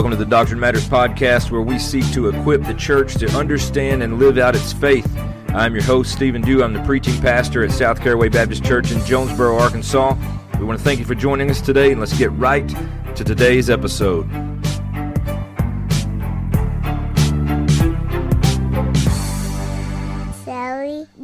Welcome 0.00 0.16
to 0.18 0.24
the 0.24 0.30
Doctrine 0.30 0.58
Matters 0.58 0.88
podcast, 0.88 1.50
where 1.50 1.60
we 1.60 1.78
seek 1.78 2.10
to 2.14 2.30
equip 2.30 2.64
the 2.64 2.72
church 2.72 3.16
to 3.16 3.26
understand 3.36 4.02
and 4.02 4.18
live 4.18 4.38
out 4.38 4.56
its 4.56 4.72
faith. 4.72 5.06
I'm 5.48 5.74
your 5.74 5.82
host, 5.82 6.10
Stephen 6.10 6.40
Dew. 6.40 6.64
I'm 6.64 6.72
the 6.72 6.82
preaching 6.84 7.20
pastor 7.20 7.62
at 7.64 7.70
South 7.70 8.00
Caraway 8.00 8.30
Baptist 8.30 8.64
Church 8.64 8.92
in 8.92 9.04
Jonesboro, 9.04 9.58
Arkansas. 9.58 10.16
We 10.58 10.64
want 10.64 10.78
to 10.78 10.84
thank 10.86 11.00
you 11.00 11.04
for 11.04 11.14
joining 11.14 11.50
us 11.50 11.60
today, 11.60 11.90
and 11.92 12.00
let's 12.00 12.16
get 12.16 12.32
right 12.32 12.66
to 13.14 13.24
today's 13.24 13.68
episode. 13.68 14.26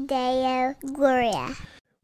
Deo 0.06 0.74
Gloria. 0.92 1.54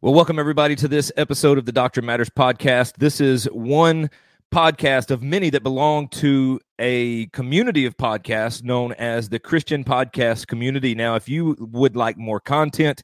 Well, 0.00 0.14
welcome 0.14 0.38
everybody 0.38 0.74
to 0.76 0.88
this 0.88 1.12
episode 1.18 1.58
of 1.58 1.66
the 1.66 1.72
Doctrine 1.72 2.06
Matters 2.06 2.30
podcast. 2.30 2.94
This 2.96 3.20
is 3.20 3.44
one 3.52 4.08
podcast 4.52 5.10
of 5.10 5.22
many 5.22 5.48
that 5.48 5.62
belong 5.62 6.08
to 6.08 6.60
a 6.78 7.24
community 7.28 7.86
of 7.86 7.96
podcasts 7.96 8.62
known 8.62 8.92
as 8.92 9.30
the 9.30 9.38
Christian 9.38 9.82
Podcast 9.82 10.46
Community. 10.46 10.94
Now, 10.94 11.14
if 11.14 11.26
you 11.26 11.56
would 11.58 11.96
like 11.96 12.18
more 12.18 12.38
content, 12.38 13.02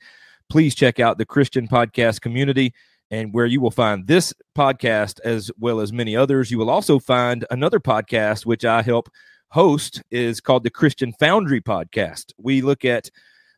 please 0.50 0.74
check 0.74 1.00
out 1.00 1.16
the 1.16 1.24
Christian 1.24 1.66
Podcast 1.66 2.20
Community 2.20 2.74
and 3.10 3.32
where 3.32 3.46
you 3.46 3.62
will 3.62 3.70
find 3.70 4.06
this 4.06 4.34
podcast 4.56 5.20
as 5.24 5.50
well 5.58 5.80
as 5.80 5.90
many 5.90 6.14
others. 6.14 6.50
You 6.50 6.58
will 6.58 6.68
also 6.68 6.98
find 6.98 7.46
another 7.50 7.80
podcast 7.80 8.44
which 8.44 8.66
I 8.66 8.82
help 8.82 9.08
host 9.50 10.02
is 10.10 10.42
called 10.42 10.64
the 10.64 10.70
Christian 10.70 11.14
Foundry 11.18 11.62
Podcast. 11.62 12.32
We 12.36 12.60
look 12.60 12.84
at 12.84 13.08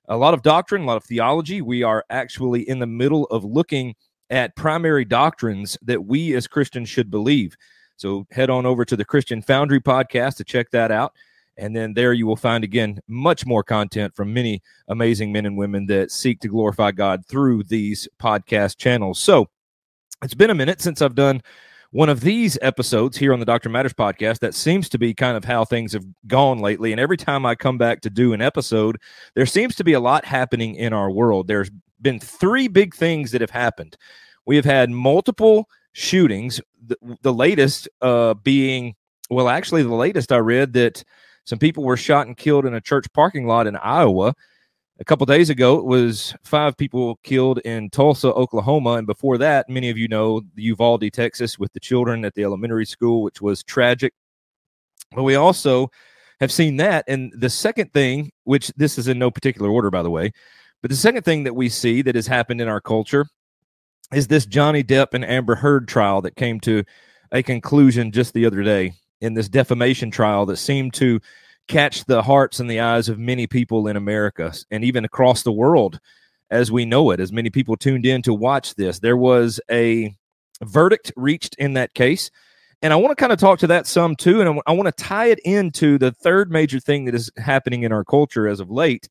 a 0.08 0.16
lot 0.16 0.32
of 0.32 0.42
doctrine, 0.42 0.82
a 0.82 0.86
lot 0.86 0.96
of 0.96 1.04
theology. 1.04 1.60
We 1.60 1.82
are 1.82 2.04
actually 2.08 2.68
in 2.68 2.78
the 2.78 2.86
middle 2.86 3.24
of 3.24 3.44
looking 3.44 3.96
at 4.30 4.54
primary 4.54 5.04
doctrines 5.04 5.76
that 5.82 6.04
we 6.04 6.36
as 6.36 6.46
Christians 6.46 6.88
should 6.88 7.10
believe. 7.10 7.56
So 8.00 8.26
head 8.30 8.48
on 8.48 8.64
over 8.64 8.86
to 8.86 8.96
the 8.96 9.04
Christian 9.04 9.42
Foundry 9.42 9.78
podcast 9.78 10.36
to 10.36 10.44
check 10.44 10.70
that 10.70 10.90
out. 10.90 11.12
And 11.58 11.76
then 11.76 11.92
there 11.92 12.14
you 12.14 12.26
will 12.26 12.34
find 12.34 12.64
again 12.64 12.98
much 13.06 13.44
more 13.44 13.62
content 13.62 14.16
from 14.16 14.32
many 14.32 14.62
amazing 14.88 15.32
men 15.32 15.44
and 15.44 15.58
women 15.58 15.84
that 15.86 16.10
seek 16.10 16.40
to 16.40 16.48
glorify 16.48 16.92
God 16.92 17.26
through 17.26 17.64
these 17.64 18.08
podcast 18.18 18.78
channels. 18.78 19.18
So 19.18 19.48
it's 20.22 20.32
been 20.32 20.48
a 20.48 20.54
minute 20.54 20.80
since 20.80 21.02
I've 21.02 21.14
done 21.14 21.42
one 21.90 22.08
of 22.08 22.22
these 22.22 22.56
episodes 22.62 23.18
here 23.18 23.34
on 23.34 23.38
the 23.38 23.44
Doctrine 23.44 23.72
Matters 23.72 23.92
podcast. 23.92 24.38
That 24.38 24.54
seems 24.54 24.88
to 24.88 24.98
be 24.98 25.12
kind 25.12 25.36
of 25.36 25.44
how 25.44 25.66
things 25.66 25.92
have 25.92 26.06
gone 26.26 26.58
lately. 26.58 26.92
And 26.92 27.00
every 27.00 27.18
time 27.18 27.44
I 27.44 27.54
come 27.54 27.76
back 27.76 28.00
to 28.00 28.10
do 28.10 28.32
an 28.32 28.40
episode, 28.40 28.96
there 29.34 29.44
seems 29.44 29.76
to 29.76 29.84
be 29.84 29.92
a 29.92 30.00
lot 30.00 30.24
happening 30.24 30.76
in 30.76 30.94
our 30.94 31.10
world. 31.10 31.48
There's 31.48 31.70
been 32.00 32.18
three 32.18 32.66
big 32.66 32.94
things 32.94 33.32
that 33.32 33.42
have 33.42 33.50
happened. 33.50 33.98
We 34.46 34.56
have 34.56 34.64
had 34.64 34.88
multiple 34.88 35.68
shootings. 35.92 36.60
The, 36.86 36.96
the 37.22 37.32
latest 37.32 37.88
uh, 38.00 38.34
being, 38.34 38.94
well, 39.28 39.48
actually, 39.48 39.82
the 39.82 39.94
latest 39.94 40.32
I 40.32 40.38
read 40.38 40.72
that 40.74 41.04
some 41.44 41.58
people 41.58 41.84
were 41.84 41.96
shot 41.96 42.26
and 42.26 42.36
killed 42.36 42.66
in 42.66 42.74
a 42.74 42.80
church 42.80 43.06
parking 43.12 43.46
lot 43.46 43.66
in 43.66 43.76
Iowa. 43.76 44.34
A 44.98 45.04
couple 45.04 45.24
days 45.24 45.48
ago, 45.48 45.78
it 45.78 45.86
was 45.86 46.34
five 46.44 46.76
people 46.76 47.18
killed 47.22 47.58
in 47.60 47.88
Tulsa, 47.88 48.28
Oklahoma. 48.28 48.92
And 48.94 49.06
before 49.06 49.38
that, 49.38 49.68
many 49.68 49.88
of 49.88 49.96
you 49.96 50.08
know 50.08 50.42
Uvalde, 50.56 51.10
Texas, 51.12 51.58
with 51.58 51.72
the 51.72 51.80
children 51.80 52.24
at 52.24 52.34
the 52.34 52.44
elementary 52.44 52.84
school, 52.84 53.22
which 53.22 53.40
was 53.40 53.62
tragic. 53.62 54.12
But 55.12 55.22
we 55.22 55.36
also 55.36 55.90
have 56.38 56.52
seen 56.52 56.76
that. 56.76 57.04
And 57.08 57.32
the 57.34 57.50
second 57.50 57.92
thing, 57.92 58.30
which 58.44 58.68
this 58.76 58.98
is 58.98 59.08
in 59.08 59.18
no 59.18 59.30
particular 59.30 59.70
order, 59.70 59.90
by 59.90 60.02
the 60.02 60.10
way, 60.10 60.32
but 60.82 60.90
the 60.90 60.96
second 60.96 61.24
thing 61.24 61.44
that 61.44 61.54
we 61.56 61.68
see 61.68 62.02
that 62.02 62.14
has 62.14 62.26
happened 62.26 62.60
in 62.60 62.68
our 62.68 62.80
culture 62.80 63.26
is 64.12 64.26
this 64.26 64.46
Johnny 64.46 64.82
Depp 64.82 65.14
and 65.14 65.24
Amber 65.24 65.54
Heard 65.54 65.88
trial 65.88 66.20
that 66.22 66.36
came 66.36 66.60
to 66.60 66.84
a 67.32 67.42
conclusion 67.42 68.12
just 68.12 68.34
the 68.34 68.46
other 68.46 68.62
day 68.62 68.94
in 69.20 69.34
this 69.34 69.48
defamation 69.48 70.10
trial 70.10 70.46
that 70.46 70.56
seemed 70.56 70.94
to 70.94 71.20
catch 71.68 72.04
the 72.06 72.22
hearts 72.22 72.58
and 72.58 72.68
the 72.68 72.80
eyes 72.80 73.08
of 73.08 73.18
many 73.18 73.46
people 73.46 73.86
in 73.86 73.96
America 73.96 74.52
and 74.70 74.82
even 74.82 75.04
across 75.04 75.42
the 75.42 75.52
world 75.52 76.00
as 76.50 76.72
we 76.72 76.84
know 76.84 77.12
it, 77.12 77.20
as 77.20 77.32
many 77.32 77.48
people 77.48 77.76
tuned 77.76 78.04
in 78.04 78.22
to 78.22 78.34
watch 78.34 78.74
this. 78.74 78.98
There 78.98 79.16
was 79.16 79.60
a 79.70 80.14
verdict 80.62 81.12
reached 81.16 81.54
in 81.58 81.74
that 81.74 81.94
case. 81.94 82.30
And 82.82 82.92
I 82.92 82.96
want 82.96 83.16
to 83.16 83.20
kind 83.20 83.32
of 83.32 83.38
talk 83.38 83.58
to 83.60 83.66
that 83.68 83.86
some 83.86 84.16
too. 84.16 84.40
And 84.40 84.60
I 84.66 84.72
want 84.72 84.86
to 84.86 85.04
tie 85.04 85.26
it 85.26 85.38
into 85.40 85.98
the 85.98 86.10
third 86.10 86.50
major 86.50 86.80
thing 86.80 87.04
that 87.04 87.14
is 87.14 87.30
happening 87.36 87.82
in 87.82 87.92
our 87.92 88.04
culture 88.04 88.48
as 88.48 88.58
of 88.58 88.70
late. 88.70 89.08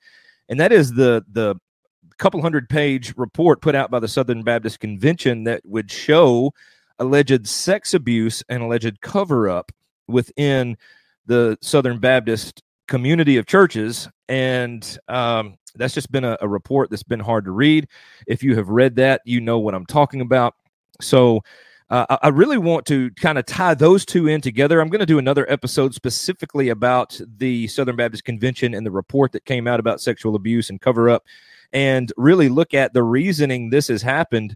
And 0.50 0.59
that 0.59 0.72
is 0.72 0.91
the 0.94 1.23
the 1.31 1.56
couple 2.19 2.41
hundred 2.41 2.69
page 2.69 3.13
report 3.18 3.62
put 3.62 3.75
out 3.75 3.90
by 3.90 4.00
the 4.00 4.07
Southern 4.07 4.44
Baptist 4.44 4.80
Convention 4.80 5.46
that 5.46 5.62
would 5.66 5.90
show 5.90 6.53
alleged 7.00 7.47
sex 7.47 7.94
abuse 7.94 8.44
and 8.50 8.62
alleged 8.62 9.02
cover 9.02 9.50
up 9.50 9.72
within 10.07 10.78
the 11.25 11.58
Southern 11.62 12.00
Baptist 12.00 12.62
community 12.88 13.38
of 13.38 13.46
churches. 13.46 14.09
And 14.28 14.97
um, 15.08 15.58
that's 15.75 15.94
just 15.94 16.12
been 16.12 16.25
a, 16.25 16.38
a 16.41 16.47
report 16.47 16.90
that's 16.90 17.03
been 17.03 17.19
hard 17.19 17.46
to 17.46 17.52
read. 17.52 17.88
If 18.28 18.44
you 18.44 18.56
have 18.56 18.69
read 18.69 18.96
that, 18.97 19.22
you 19.25 19.40
know 19.40 19.59
what 19.59 19.74
I'm 19.74 19.85
talking 19.85 20.22
about. 20.22 20.56
So, 21.02 21.41
uh, 21.90 22.18
I 22.22 22.28
really 22.28 22.59
want 22.59 22.85
to 22.88 23.09
kind 23.12 23.40
of 23.40 23.47
tie 23.47 23.74
those 23.74 24.06
two 24.06 24.28
in 24.28 24.41
together. 24.41 24.79
I'm 24.79 24.90
going 24.90 25.00
to 25.00 25.08
do 25.08 25.18
another 25.18 25.52
episode 25.52 25.96
specifically 25.96 26.69
about 26.69 27.19
the 27.38 27.66
Southern 27.68 27.96
Baptist 27.96 28.25
Convention 28.25 28.75
and 28.75 28.85
the 28.85 28.91
report 28.91 29.31
that 29.31 29.46
came 29.46 29.66
out 29.66 29.79
about 29.79 30.00
sexual 30.00 30.35
abuse 30.35 30.69
and 30.69 30.79
cover 30.79 31.09
up 31.09 31.24
and 31.74 32.12
really 32.18 32.50
look 32.50 32.74
at 32.74 32.94
the 32.94 33.03
reasoning 33.03 33.69
this 33.69 33.88
has 33.88 34.02
happened 34.02 34.56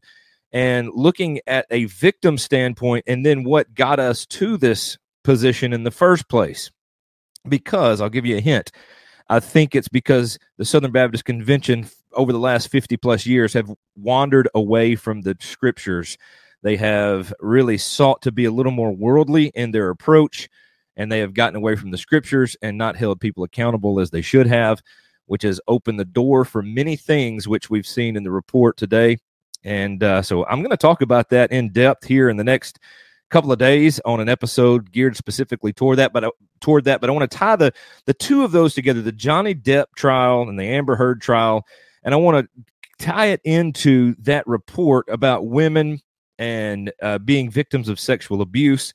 and 0.52 0.90
looking 0.94 1.40
at 1.48 1.66
a 1.72 1.86
victim 1.86 2.38
standpoint 2.38 3.04
and 3.08 3.26
then 3.26 3.44
what 3.44 3.74
got 3.74 4.00
us 4.00 4.26
to 4.28 4.58
this 4.58 4.98
position 5.24 5.74
in 5.74 5.84
the 5.84 5.92
first 5.92 6.30
place. 6.30 6.72
Because 7.48 8.00
I'll 8.00 8.10
give 8.10 8.26
you 8.26 8.38
a 8.38 8.42
hint. 8.42 8.72
I 9.30 9.40
think 9.40 9.76
it's 9.76 9.88
because 9.88 10.38
the 10.58 10.66
Southern 10.66 10.92
Baptist 10.92 11.26
Convention 11.26 11.88
over 12.14 12.32
the 12.32 12.40
last 12.40 12.68
50 12.70 12.98
plus 12.98 13.26
years 13.26 13.54
have 13.54 13.72
wandered 13.96 14.48
away 14.54 14.96
from 14.96 15.22
the 15.22 15.36
scriptures. 15.40 16.18
They 16.62 16.78
have 16.78 17.34
really 17.40 17.78
sought 17.78 18.22
to 18.22 18.32
be 18.32 18.46
a 18.46 18.52
little 18.52 18.72
more 18.72 18.94
worldly 18.94 19.48
in 19.56 19.72
their 19.72 19.90
approach, 19.90 20.50
and 20.96 21.12
they 21.12 21.20
have 21.20 21.34
gotten 21.34 21.56
away 21.56 21.76
from 21.76 21.92
the 21.92 21.98
scriptures 21.98 22.56
and 22.62 22.78
not 22.78 22.96
held 22.96 23.20
people 23.20 23.44
accountable 23.44 24.00
as 24.00 24.12
they 24.12 24.22
should 24.22 24.48
have 24.48 24.82
which 25.26 25.44
has 25.44 25.60
opened 25.68 26.00
the 26.00 26.06
door 26.06 26.46
for 26.46 26.62
many 26.62 26.96
things 26.96 27.48
which 27.48 27.70
we've 27.70 27.88
seen 27.88 28.16
in 28.16 28.24
the 28.24 28.32
report 28.32 28.78
today. 28.78 29.18
And 29.64 30.04
uh, 30.04 30.22
so 30.22 30.46
I'm 30.46 30.60
going 30.60 30.72
to 30.72 30.78
talk 30.78 31.02
about 31.02 31.30
that 31.30 31.52
in 31.52 31.72
depth 31.72 32.06
here 32.06 32.30
in 32.30 32.38
the 32.38 32.44
next 32.44 32.80
couple 33.30 33.52
of 33.52 33.58
days 33.58 34.00
on 34.06 34.20
an 34.20 34.30
episode 34.30 34.92
geared 34.92 35.18
specifically 35.18 35.74
toward 35.74 35.98
that. 35.98 36.14
But 36.14 36.24
uh, 36.24 36.32
toward 36.60 36.84
that, 36.86 37.02
but 37.02 37.10
I 37.10 37.14
want 37.14 37.30
to 37.30 37.38
tie 37.38 37.56
the 37.56 37.74
the 38.06 38.14
two 38.14 38.44
of 38.44 38.52
those 38.52 38.74
together: 38.74 39.02
the 39.02 39.12
Johnny 39.12 39.56
Depp 39.56 39.86
trial 39.96 40.48
and 40.48 40.60
the 40.60 40.66
Amber 40.66 40.96
Heard 40.96 41.22
trial, 41.22 41.66
and 42.04 42.14
I 42.14 42.18
want 42.18 42.46
to 42.46 42.64
tie 43.04 43.28
it 43.28 43.42
into 43.44 44.16
that 44.20 44.46
report 44.48 45.08
about 45.10 45.48
women 45.48 46.00
and 46.38 46.92
uh, 47.02 47.18
being 47.20 47.50
victims 47.50 47.90
of 47.90 48.00
sexual 48.00 48.42
abuse 48.42 48.94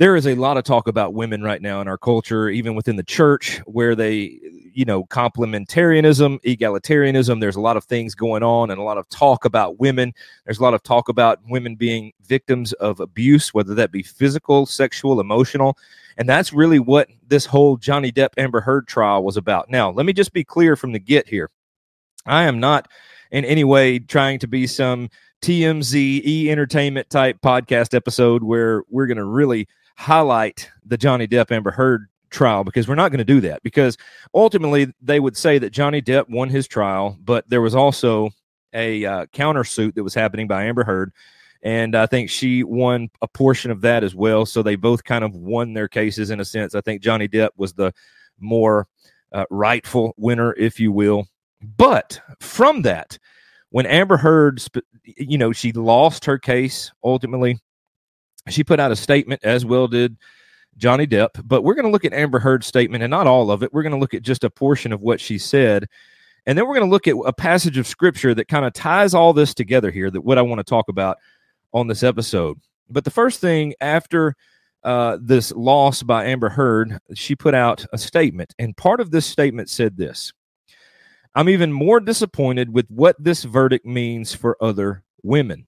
there 0.00 0.16
is 0.16 0.26
a 0.26 0.34
lot 0.34 0.56
of 0.56 0.64
talk 0.64 0.88
about 0.88 1.12
women 1.12 1.42
right 1.42 1.60
now 1.60 1.82
in 1.82 1.86
our 1.86 1.98
culture, 1.98 2.48
even 2.48 2.74
within 2.74 2.96
the 2.96 3.02
church, 3.02 3.58
where 3.66 3.94
they, 3.94 4.40
you 4.72 4.86
know, 4.86 5.04
complementarianism, 5.04 6.40
egalitarianism. 6.40 7.38
There's 7.38 7.56
a 7.56 7.60
lot 7.60 7.76
of 7.76 7.84
things 7.84 8.14
going 8.14 8.42
on 8.42 8.70
and 8.70 8.80
a 8.80 8.82
lot 8.82 8.96
of 8.96 9.06
talk 9.10 9.44
about 9.44 9.78
women. 9.78 10.14
There's 10.46 10.58
a 10.58 10.62
lot 10.62 10.72
of 10.72 10.82
talk 10.82 11.10
about 11.10 11.40
women 11.50 11.76
being 11.76 12.12
victims 12.22 12.72
of 12.72 12.98
abuse, 12.98 13.52
whether 13.52 13.74
that 13.74 13.92
be 13.92 14.02
physical, 14.02 14.64
sexual, 14.64 15.20
emotional. 15.20 15.76
And 16.16 16.26
that's 16.26 16.50
really 16.50 16.78
what 16.78 17.08
this 17.28 17.44
whole 17.44 17.76
Johnny 17.76 18.10
Depp 18.10 18.30
Amber 18.38 18.62
Heard 18.62 18.88
trial 18.88 19.22
was 19.22 19.36
about. 19.36 19.68
Now, 19.68 19.90
let 19.90 20.06
me 20.06 20.14
just 20.14 20.32
be 20.32 20.44
clear 20.44 20.76
from 20.76 20.92
the 20.92 20.98
get 20.98 21.28
here. 21.28 21.50
I 22.24 22.44
am 22.44 22.58
not 22.58 22.88
in 23.32 23.44
any 23.44 23.64
way 23.64 23.98
trying 23.98 24.38
to 24.38 24.48
be 24.48 24.66
some 24.66 25.10
TMZ 25.42 25.94
e 25.94 26.50
entertainment 26.50 27.10
type 27.10 27.38
podcast 27.42 27.94
episode 27.94 28.42
where 28.42 28.82
we're 28.88 29.06
going 29.06 29.18
to 29.18 29.26
really 29.26 29.68
highlight 30.00 30.70
the 30.86 30.96
Johnny 30.96 31.28
Depp 31.28 31.52
Amber 31.52 31.70
Heard 31.70 32.08
trial 32.30 32.64
because 32.64 32.88
we're 32.88 32.94
not 32.94 33.10
going 33.10 33.18
to 33.18 33.24
do 33.24 33.38
that 33.42 33.62
because 33.62 33.98
ultimately 34.32 34.90
they 35.02 35.20
would 35.20 35.36
say 35.36 35.58
that 35.58 35.74
Johnny 35.74 36.00
Depp 36.00 36.26
won 36.30 36.48
his 36.48 36.66
trial, 36.66 37.18
but 37.22 37.46
there 37.50 37.60
was 37.60 37.74
also 37.74 38.30
a 38.72 39.04
uh, 39.04 39.26
countersuit 39.26 39.94
that 39.94 40.02
was 40.02 40.14
happening 40.14 40.48
by 40.48 40.64
Amber 40.64 40.84
Heard. 40.84 41.12
And 41.62 41.94
I 41.94 42.06
think 42.06 42.30
she 42.30 42.64
won 42.64 43.10
a 43.20 43.28
portion 43.28 43.70
of 43.70 43.82
that 43.82 44.02
as 44.02 44.14
well. 44.14 44.46
So 44.46 44.62
they 44.62 44.74
both 44.74 45.04
kind 45.04 45.22
of 45.22 45.34
won 45.34 45.74
their 45.74 45.88
cases 45.88 46.30
in 46.30 46.40
a 46.40 46.46
sense. 46.46 46.74
I 46.74 46.80
think 46.80 47.02
Johnny 47.02 47.28
Depp 47.28 47.50
was 47.58 47.74
the 47.74 47.92
more 48.38 48.86
uh, 49.32 49.44
rightful 49.50 50.14
winner, 50.16 50.54
if 50.54 50.80
you 50.80 50.92
will. 50.92 51.26
But 51.76 52.18
from 52.40 52.80
that, 52.82 53.18
when 53.68 53.84
Amber 53.84 54.16
Heard, 54.16 54.62
you 55.04 55.36
know, 55.36 55.52
she 55.52 55.72
lost 55.72 56.24
her 56.24 56.38
case 56.38 56.90
ultimately, 57.04 57.58
she 58.48 58.64
put 58.64 58.80
out 58.80 58.92
a 58.92 58.96
statement, 58.96 59.44
as 59.44 59.64
well 59.64 59.88
did 59.88 60.16
Johnny 60.76 61.06
Depp. 61.06 61.42
But 61.44 61.62
we're 61.62 61.74
going 61.74 61.84
to 61.84 61.90
look 61.90 62.04
at 62.04 62.12
Amber 62.12 62.38
Heard's 62.38 62.66
statement 62.66 63.02
and 63.02 63.10
not 63.10 63.26
all 63.26 63.50
of 63.50 63.62
it. 63.62 63.72
We're 63.72 63.82
going 63.82 63.92
to 63.92 63.98
look 63.98 64.14
at 64.14 64.22
just 64.22 64.44
a 64.44 64.50
portion 64.50 64.92
of 64.92 65.00
what 65.00 65.20
she 65.20 65.38
said. 65.38 65.86
And 66.46 66.56
then 66.56 66.66
we're 66.66 66.74
going 66.74 66.86
to 66.86 66.90
look 66.90 67.06
at 67.06 67.16
a 67.26 67.32
passage 67.32 67.76
of 67.76 67.86
scripture 67.86 68.34
that 68.34 68.48
kind 68.48 68.64
of 68.64 68.72
ties 68.72 69.14
all 69.14 69.32
this 69.32 69.52
together 69.52 69.90
here, 69.90 70.10
that 70.10 70.22
what 70.22 70.38
I 70.38 70.42
want 70.42 70.58
to 70.58 70.64
talk 70.64 70.88
about 70.88 71.18
on 71.72 71.86
this 71.86 72.02
episode. 72.02 72.58
But 72.88 73.04
the 73.04 73.10
first 73.10 73.40
thing 73.40 73.74
after 73.80 74.34
uh, 74.82 75.18
this 75.20 75.52
loss 75.52 76.02
by 76.02 76.24
Amber 76.24 76.48
Heard, 76.48 76.98
she 77.14 77.36
put 77.36 77.54
out 77.54 77.84
a 77.92 77.98
statement. 77.98 78.54
And 78.58 78.76
part 78.76 79.00
of 79.00 79.10
this 79.10 79.26
statement 79.26 79.68
said 79.68 79.96
this 79.96 80.32
I'm 81.34 81.48
even 81.48 81.72
more 81.72 82.00
disappointed 82.00 82.72
with 82.72 82.88
what 82.90 83.22
this 83.22 83.44
verdict 83.44 83.86
means 83.86 84.34
for 84.34 84.56
other 84.60 85.04
women. 85.22 85.66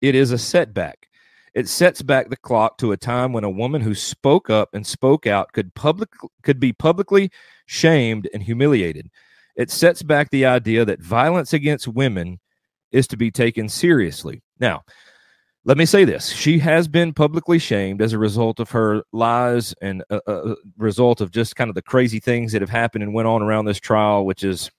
It 0.00 0.14
is 0.14 0.32
a 0.32 0.38
setback. 0.38 1.09
It 1.54 1.68
sets 1.68 2.02
back 2.02 2.30
the 2.30 2.36
clock 2.36 2.78
to 2.78 2.92
a 2.92 2.96
time 2.96 3.32
when 3.32 3.44
a 3.44 3.50
woman 3.50 3.80
who 3.80 3.94
spoke 3.94 4.50
up 4.50 4.70
and 4.72 4.86
spoke 4.86 5.26
out 5.26 5.52
could 5.52 5.74
public 5.74 6.08
could 6.42 6.60
be 6.60 6.72
publicly 6.72 7.30
shamed 7.66 8.28
and 8.32 8.42
humiliated. 8.42 9.10
It 9.56 9.70
sets 9.70 10.02
back 10.02 10.30
the 10.30 10.46
idea 10.46 10.84
that 10.84 11.02
violence 11.02 11.52
against 11.52 11.88
women 11.88 12.38
is 12.92 13.06
to 13.08 13.16
be 13.16 13.30
taken 13.30 13.68
seriously. 13.68 14.42
Now, 14.58 14.82
let 15.64 15.76
me 15.76 15.84
say 15.84 16.04
this 16.04 16.28
she 16.28 16.58
has 16.58 16.88
been 16.88 17.12
publicly 17.12 17.58
shamed 17.58 18.00
as 18.00 18.12
a 18.12 18.18
result 18.18 18.60
of 18.60 18.70
her 18.70 19.02
lies 19.12 19.74
and 19.82 20.02
a, 20.10 20.20
a, 20.26 20.56
result 20.78 21.20
of 21.20 21.30
just 21.30 21.56
kind 21.56 21.68
of 21.68 21.74
the 21.74 21.82
crazy 21.82 22.18
things 22.18 22.52
that 22.52 22.62
have 22.62 22.70
happened 22.70 23.04
and 23.04 23.12
went 23.12 23.28
on 23.28 23.42
around 23.42 23.66
this 23.66 23.78
trial 23.78 24.24
which 24.24 24.42
is 24.42 24.70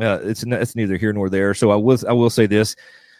uh, 0.00 0.18
it's 0.22 0.42
it's 0.42 0.74
neither 0.74 0.96
here 0.96 1.12
nor 1.12 1.28
there 1.28 1.52
so 1.52 1.70
i 1.70 1.76
will 1.76 1.98
i 2.08 2.12
will 2.12 2.30
say 2.30 2.46
this 2.46 2.74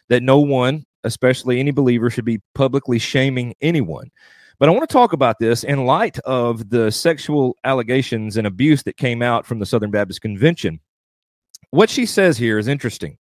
that 0.09 0.23
no 0.23 0.39
one 0.39 0.85
especially 1.07 1.59
any 1.59 1.71
believer 1.71 2.11
should 2.11 2.25
be 2.25 2.41
publicly 2.55 2.99
shaming 2.99 3.55
anyone 3.61 4.11
but 4.59 4.69
i 4.69 4.73
want 4.73 4.89
to 4.89 4.93
talk 4.93 5.13
about 5.13 5.39
this 5.39 5.65
in 5.65 5.87
light 5.87 6.19
of 6.21 6.69
the 6.71 6.91
sexual 6.91 7.57
allegations 7.65 8.37
and 8.37 8.47
abuse 8.47 8.83
that 8.83 8.97
came 8.97 9.23
out 9.23 9.47
from 9.47 9.59
the 9.59 9.67
southern 9.67 9.91
baptist 9.91 10.21
convention 10.21 10.79
what 11.71 11.91
she 11.91 12.05
says 12.05 12.37
here 12.37 12.59
is 12.59 12.69
interesting 12.69 13.17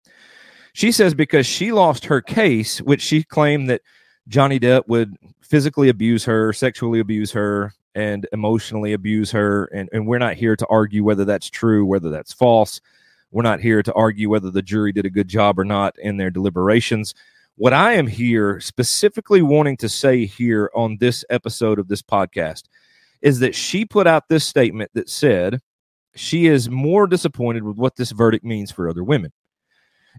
she 0.76 0.92
says 0.92 1.14
because 1.14 1.46
she 1.46 1.72
lost 1.72 2.04
her 2.04 2.20
case, 2.20 2.82
which 2.82 3.00
she 3.00 3.24
claimed 3.24 3.70
that 3.70 3.80
Johnny 4.28 4.60
Depp 4.60 4.86
would 4.88 5.16
physically 5.40 5.88
abuse 5.88 6.22
her, 6.26 6.52
sexually 6.52 7.00
abuse 7.00 7.32
her, 7.32 7.72
and 7.94 8.28
emotionally 8.30 8.92
abuse 8.92 9.30
her. 9.30 9.70
And, 9.72 9.88
and 9.94 10.06
we're 10.06 10.18
not 10.18 10.34
here 10.34 10.54
to 10.54 10.66
argue 10.66 11.02
whether 11.02 11.24
that's 11.24 11.48
true, 11.48 11.86
whether 11.86 12.10
that's 12.10 12.34
false. 12.34 12.82
We're 13.30 13.42
not 13.42 13.60
here 13.60 13.82
to 13.82 13.92
argue 13.94 14.28
whether 14.28 14.50
the 14.50 14.60
jury 14.60 14.92
did 14.92 15.06
a 15.06 15.10
good 15.10 15.28
job 15.28 15.58
or 15.58 15.64
not 15.64 15.98
in 15.98 16.18
their 16.18 16.30
deliberations. 16.30 17.14
What 17.58 17.72
I 17.72 17.94
am 17.94 18.06
here 18.06 18.60
specifically 18.60 19.40
wanting 19.40 19.78
to 19.78 19.88
say 19.88 20.26
here 20.26 20.70
on 20.74 20.98
this 21.00 21.24
episode 21.30 21.78
of 21.78 21.88
this 21.88 22.02
podcast 22.02 22.64
is 23.22 23.38
that 23.38 23.54
she 23.54 23.86
put 23.86 24.06
out 24.06 24.28
this 24.28 24.44
statement 24.44 24.90
that 24.92 25.08
said 25.08 25.60
she 26.14 26.48
is 26.48 26.68
more 26.68 27.06
disappointed 27.06 27.62
with 27.62 27.78
what 27.78 27.96
this 27.96 28.10
verdict 28.10 28.44
means 28.44 28.70
for 28.70 28.90
other 28.90 29.02
women. 29.02 29.32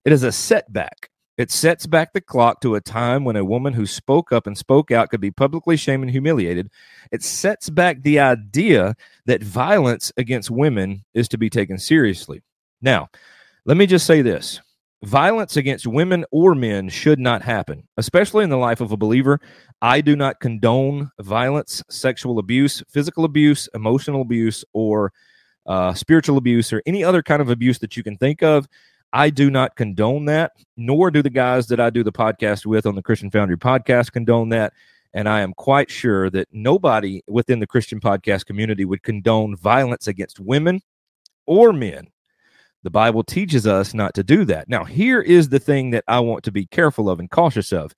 It 0.04 0.14
is 0.14 0.24
a 0.24 0.32
setback. 0.32 1.12
It 1.38 1.52
sets 1.52 1.86
back 1.86 2.12
the 2.12 2.22
clock 2.22 2.60
to 2.62 2.74
a 2.74 2.82
time 2.82 3.24
when 3.24 3.36
a 3.36 3.46
woman 3.46 3.74
who 3.74 3.86
spoke 3.86 4.32
up 4.32 4.48
and 4.48 4.58
spoke 4.58 4.90
out 4.90 5.12
could 5.12 5.22
be 5.22 5.30
publicly 5.30 5.78
shamed 5.78 6.02
and 6.02 6.12
humiliated. 6.12 6.72
It 7.12 7.22
sets 7.22 7.70
back 7.70 8.02
the 8.02 8.20
idea 8.20 8.96
that 9.28 9.44
violence 9.44 10.12
against 10.18 10.50
women 10.50 11.06
is 11.14 11.28
to 11.30 11.38
be 11.38 11.52
taken 11.52 11.78
seriously. 11.78 12.42
Now, 12.82 13.10
let 13.66 13.78
me 13.78 13.86
just 13.86 14.08
say 14.08 14.24
this 14.24 14.60
violence 15.04 15.58
against 15.58 15.86
women 15.86 16.26
or 16.32 16.56
men 16.56 16.90
should 16.90 17.20
not 17.20 17.42
happen, 17.42 17.88
especially 17.98 18.44
in 18.44 18.50
the 18.50 18.58
life 18.58 18.82
of 18.82 18.92
a 18.92 18.98
believer. 18.98 19.40
I 19.82 20.02
do 20.02 20.16
not 20.16 20.40
condone 20.40 21.12
violence, 21.20 21.84
sexual 21.90 22.40
abuse, 22.40 22.84
physical 22.90 23.26
abuse, 23.26 23.70
emotional 23.74 24.22
abuse, 24.22 24.66
or 24.74 25.14
uh, 25.68 25.94
spiritual 25.94 26.38
abuse, 26.38 26.74
or 26.74 26.82
any 26.86 27.04
other 27.04 27.22
kind 27.22 27.42
of 27.42 27.50
abuse 27.50 27.80
that 27.80 27.96
you 27.96 28.04
can 28.04 28.18
think 28.18 28.42
of. 28.42 28.68
I 29.14 29.30
do 29.30 29.50
not 29.50 29.76
condone 29.76 30.26
that, 30.26 30.54
nor 30.76 31.12
do 31.12 31.22
the 31.22 31.30
guys 31.30 31.68
that 31.68 31.80
I 31.80 31.90
do 31.90 32.04
the 32.04 32.12
podcast 32.12 32.66
with 32.66 32.86
on 32.86 32.96
the 32.96 33.04
Christian 33.04 33.32
Foundry 33.32 33.58
podcast 33.58 34.12
condone 34.12 34.50
that. 34.50 34.74
And 35.14 35.30
I 35.30 35.42
am 35.42 35.54
quite 35.54 35.90
sure 35.90 36.30
that 36.32 36.50
nobody 36.52 37.22
within 37.28 37.60
the 37.60 37.68
Christian 37.68 38.00
podcast 38.00 38.46
community 38.46 38.84
would 38.84 39.04
condone 39.04 39.56
violence 39.56 40.08
against 40.08 40.40
women 40.40 40.82
or 41.46 41.72
men. 41.72 42.08
The 42.88 42.92
Bible 42.92 43.22
teaches 43.22 43.68
us 43.68 43.94
not 43.94 44.14
to 44.14 44.24
do 44.24 44.46
that. 44.46 44.70
Now, 44.70 44.86
here 44.86 45.20
is 45.20 45.50
the 45.50 45.60
thing 45.60 45.90
that 45.90 46.06
I 46.08 46.22
want 46.22 46.46
to 46.46 46.54
be 46.54 46.68
careful 46.68 47.10
of 47.10 47.20
and 47.20 47.30
cautious 47.30 47.74
of. 47.74 47.94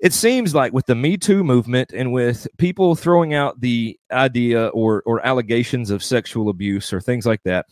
It 0.00 0.12
seems 0.12 0.52
like 0.52 0.72
with 0.72 0.86
the 0.86 0.96
Me 0.96 1.16
Too 1.16 1.44
movement 1.44 1.92
and 1.92 2.12
with 2.12 2.48
people 2.56 2.96
throwing 2.96 3.34
out 3.34 3.60
the 3.60 3.96
idea 4.10 4.66
or, 4.70 5.04
or 5.06 5.24
allegations 5.24 5.90
of 5.90 6.02
sexual 6.02 6.48
abuse 6.48 6.92
or 6.92 7.00
things 7.00 7.24
like 7.24 7.40
that, 7.44 7.66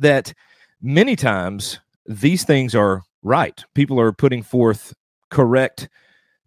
that 0.00 0.34
many 0.82 1.14
times 1.14 1.78
these 2.06 2.42
things 2.42 2.74
are 2.74 3.04
right. 3.22 3.64
People 3.76 4.00
are 4.00 4.12
putting 4.12 4.42
forth 4.42 4.94
correct 5.30 5.88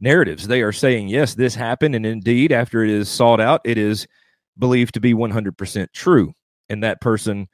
narratives. 0.02 0.46
They 0.46 0.62
are 0.62 0.74
saying, 0.74 1.08
yes, 1.08 1.36
this 1.36 1.56
happened. 1.56 1.96
And 1.96 2.06
indeed, 2.06 2.52
after 2.52 2.84
it 2.84 2.90
is 2.90 3.08
sought 3.08 3.40
out, 3.40 3.62
it 3.64 3.78
is 3.78 4.10
believed 4.60 4.94
to 4.96 5.00
be 5.00 5.14
100% 5.14 5.88
true. 5.94 6.34
And 6.68 6.84
that 6.84 7.00
person 7.00 7.48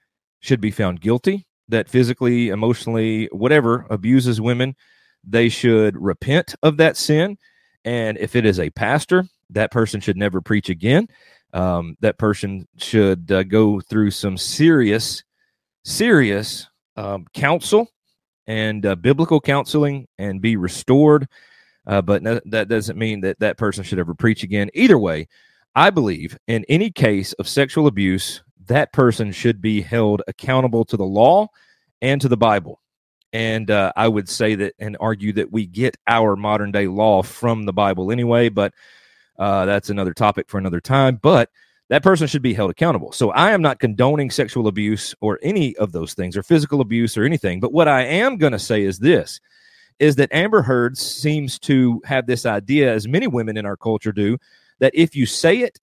should 0.43 0.59
be 0.61 0.71
found 0.71 0.99
guilty, 0.99 1.47
that 1.69 1.89
physically, 1.89 2.49
emotionally, 2.49 3.29
whatever 3.31 3.87
abuses 3.89 4.41
women, 4.41 4.75
they 5.23 5.47
should 5.47 5.95
repent 5.97 6.53
of 6.61 6.77
that 6.77 6.97
sin. 6.97 7.37
And 7.85 8.17
if 8.17 8.35
it 8.35 8.45
is 8.45 8.59
a 8.59 8.69
pastor, 8.69 9.23
that 9.51 9.71
person 9.71 10.01
should 10.01 10.17
never 10.17 10.41
preach 10.41 10.69
again. 10.69 11.07
Um, 11.53 11.95
that 12.01 12.17
person 12.17 12.67
should 12.77 13.31
uh, 13.31 13.43
go 13.43 13.79
through 13.79 14.11
some 14.11 14.37
serious, 14.37 15.23
serious 15.85 16.67
um, 16.97 17.25
counsel 17.33 17.87
and 18.45 18.85
uh, 18.85 18.95
biblical 18.95 19.39
counseling 19.39 20.07
and 20.17 20.41
be 20.41 20.57
restored. 20.57 21.29
Uh, 21.87 22.01
but 22.01 22.21
no, 22.21 22.41
that 22.45 22.67
doesn't 22.67 22.97
mean 22.97 23.21
that 23.21 23.39
that 23.39 23.57
person 23.57 23.83
should 23.83 23.99
ever 23.99 24.13
preach 24.13 24.43
again. 24.43 24.69
Either 24.73 24.97
way, 24.97 25.27
I 25.75 25.89
believe 25.89 26.37
in 26.47 26.65
any 26.67 26.91
case 26.91 27.31
of 27.33 27.47
sexual 27.47 27.87
abuse, 27.87 28.43
that 28.67 28.93
person 28.93 29.31
should 29.31 29.61
be 29.61 29.81
held 29.81 30.21
accountable 30.27 30.85
to 30.85 30.97
the 30.97 31.05
law 31.05 31.47
and 32.01 32.21
to 32.21 32.27
the 32.27 32.37
Bible. 32.37 32.81
And 33.31 33.71
uh, 33.71 33.91
I 33.95 34.07
would 34.07 34.29
say 34.29 34.55
that 34.55 34.75
and 34.79 34.95
argue 34.99 35.33
that 35.33 35.51
we 35.51 35.65
get 35.65 35.97
our 36.07 36.35
modern 36.35 36.71
day 36.71 36.87
law 36.87 37.23
from 37.23 37.63
the 37.65 37.73
Bible 37.73 38.11
anyway, 38.11 38.49
but 38.49 38.73
uh, 39.39 39.65
that's 39.65 39.89
another 39.89 40.13
topic 40.13 40.49
for 40.49 40.59
another 40.59 40.79
time. 40.79 41.19
But 41.21 41.49
that 41.89 42.03
person 42.03 42.27
should 42.27 42.41
be 42.41 42.53
held 42.53 42.71
accountable. 42.71 43.11
So 43.11 43.31
I 43.31 43.51
am 43.51 43.61
not 43.61 43.79
condoning 43.79 44.31
sexual 44.31 44.67
abuse 44.67 45.15
or 45.19 45.39
any 45.41 45.75
of 45.77 45.91
those 45.91 46.13
things 46.13 46.37
or 46.37 46.43
physical 46.43 46.81
abuse 46.81 47.17
or 47.17 47.23
anything. 47.23 47.59
But 47.59 47.73
what 47.73 47.87
I 47.87 48.03
am 48.03 48.37
going 48.37 48.53
to 48.53 48.59
say 48.59 48.83
is 48.83 48.99
this 48.99 49.39
is 49.99 50.15
that 50.15 50.33
Amber 50.33 50.61
Heard 50.61 50.97
seems 50.97 51.59
to 51.59 52.01
have 52.05 52.25
this 52.25 52.45
idea, 52.45 52.91
as 52.91 53.07
many 53.07 53.27
women 53.27 53.57
in 53.57 53.65
our 53.65 53.77
culture 53.77 54.11
do, 54.11 54.37
that 54.79 54.93
if 54.95 55.15
you 55.15 55.25
say 55.25 55.59
it, 55.59 55.79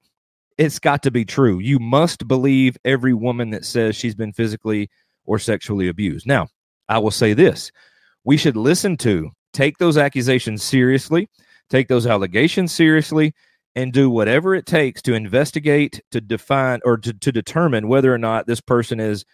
it's 0.60 0.78
got 0.78 1.02
to 1.02 1.10
be 1.10 1.24
true. 1.24 1.58
You 1.58 1.78
must 1.78 2.28
believe 2.28 2.76
every 2.84 3.14
woman 3.14 3.48
that 3.50 3.64
says 3.64 3.96
she's 3.96 4.14
been 4.14 4.34
physically 4.34 4.90
or 5.24 5.38
sexually 5.38 5.88
abused. 5.88 6.26
Now, 6.26 6.48
I 6.86 6.98
will 6.98 7.10
say 7.10 7.32
this 7.32 7.72
we 8.24 8.36
should 8.36 8.56
listen 8.56 8.98
to, 8.98 9.30
take 9.54 9.78
those 9.78 9.96
accusations 9.96 10.62
seriously, 10.62 11.30
take 11.70 11.88
those 11.88 12.06
allegations 12.06 12.72
seriously, 12.72 13.32
and 13.74 13.90
do 13.90 14.10
whatever 14.10 14.54
it 14.54 14.66
takes 14.66 15.00
to 15.02 15.14
investigate, 15.14 16.02
to 16.10 16.20
define, 16.20 16.80
or 16.84 16.98
to, 16.98 17.14
to 17.14 17.32
determine 17.32 17.88
whether 17.88 18.12
or 18.12 18.18
not 18.18 18.46
this 18.46 18.60
person 18.60 19.00
is 19.00 19.24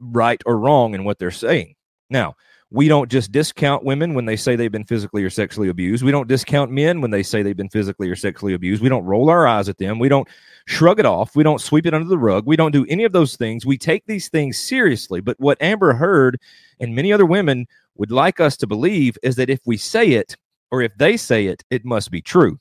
right 0.00 0.42
or 0.44 0.58
wrong 0.58 0.94
in 0.94 1.04
what 1.04 1.20
they're 1.20 1.30
saying. 1.30 1.76
Now, 2.10 2.34
we 2.72 2.88
don't 2.88 3.10
just 3.10 3.30
discount 3.32 3.84
women 3.84 4.14
when 4.14 4.24
they 4.24 4.36
say 4.36 4.56
they've 4.56 4.72
been 4.72 4.84
physically 4.84 5.22
or 5.22 5.28
sexually 5.28 5.68
abused. 5.68 6.02
We 6.02 6.10
don't 6.10 6.26
discount 6.26 6.70
men 6.70 7.02
when 7.02 7.10
they 7.10 7.22
say 7.22 7.42
they've 7.42 7.56
been 7.56 7.68
physically 7.68 8.08
or 8.08 8.16
sexually 8.16 8.54
abused. 8.54 8.82
We 8.82 8.88
don't 8.88 9.04
roll 9.04 9.28
our 9.28 9.46
eyes 9.46 9.68
at 9.68 9.76
them. 9.76 9.98
We 9.98 10.08
don't 10.08 10.26
shrug 10.66 10.98
it 10.98 11.04
off. 11.04 11.36
We 11.36 11.42
don't 11.42 11.60
sweep 11.60 11.84
it 11.84 11.92
under 11.92 12.08
the 12.08 12.16
rug. 12.16 12.46
We 12.46 12.56
don't 12.56 12.72
do 12.72 12.86
any 12.88 13.04
of 13.04 13.12
those 13.12 13.36
things. 13.36 13.66
We 13.66 13.76
take 13.76 14.06
these 14.06 14.30
things 14.30 14.58
seriously. 14.58 15.20
But 15.20 15.38
what 15.38 15.60
Amber 15.60 15.92
Heard 15.92 16.40
and 16.80 16.94
many 16.94 17.12
other 17.12 17.26
women 17.26 17.66
would 17.96 18.10
like 18.10 18.40
us 18.40 18.56
to 18.56 18.66
believe 18.66 19.18
is 19.22 19.36
that 19.36 19.50
if 19.50 19.60
we 19.66 19.76
say 19.76 20.12
it 20.12 20.34
or 20.70 20.80
if 20.80 20.94
they 20.96 21.18
say 21.18 21.48
it, 21.48 21.62
it 21.68 21.84
must 21.84 22.10
be 22.10 22.22
true. 22.22 22.58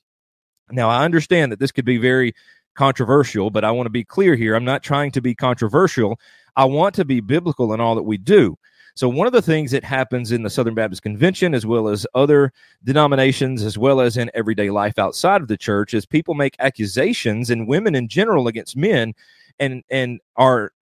Now, 0.71 0.89
I 0.89 1.05
understand 1.05 1.53
that 1.53 1.59
this 1.59 1.71
could 1.71 1.85
be 1.85 1.97
very 1.97 2.33
controversial, 2.75 3.49
but 3.49 3.63
I 3.63 3.71
want 3.71 3.85
to 3.85 3.91
be 3.91 4.03
clear 4.03 4.35
here. 4.35 4.55
I'm 4.55 4.65
not 4.65 4.83
trying 4.83 5.11
to 5.11 5.21
be 5.21 5.35
controversial. 5.35 6.19
I 6.57 6.65
want 6.65 6.95
to 6.95 7.05
be 7.05 7.21
biblical 7.21 7.73
in 7.73 7.79
all 7.79 7.95
that 7.95 8.03
we 8.03 8.17
do. 8.17 8.57
So, 8.95 9.07
one 9.09 9.27
of 9.27 9.33
the 9.33 9.41
things 9.41 9.71
that 9.71 9.83
happens 9.83 10.31
in 10.31 10.43
the 10.43 10.49
Southern 10.49 10.75
Baptist 10.75 11.01
Convention, 11.01 11.53
as 11.53 11.65
well 11.65 11.87
as 11.87 12.05
other 12.13 12.51
denominations, 12.83 13.63
as 13.63 13.77
well 13.77 14.01
as 14.01 14.17
in 14.17 14.31
everyday 14.33 14.69
life 14.69 14.99
outside 14.99 15.41
of 15.41 15.47
the 15.47 15.57
church, 15.57 15.93
is 15.93 16.05
people 16.05 16.33
make 16.33 16.55
accusations 16.59 17.49
and 17.49 17.67
women 17.67 17.95
in 17.95 18.07
general 18.07 18.47
against 18.47 18.75
men 18.75 19.13
and 19.59 19.83
and 19.89 20.19
are 20.35 20.73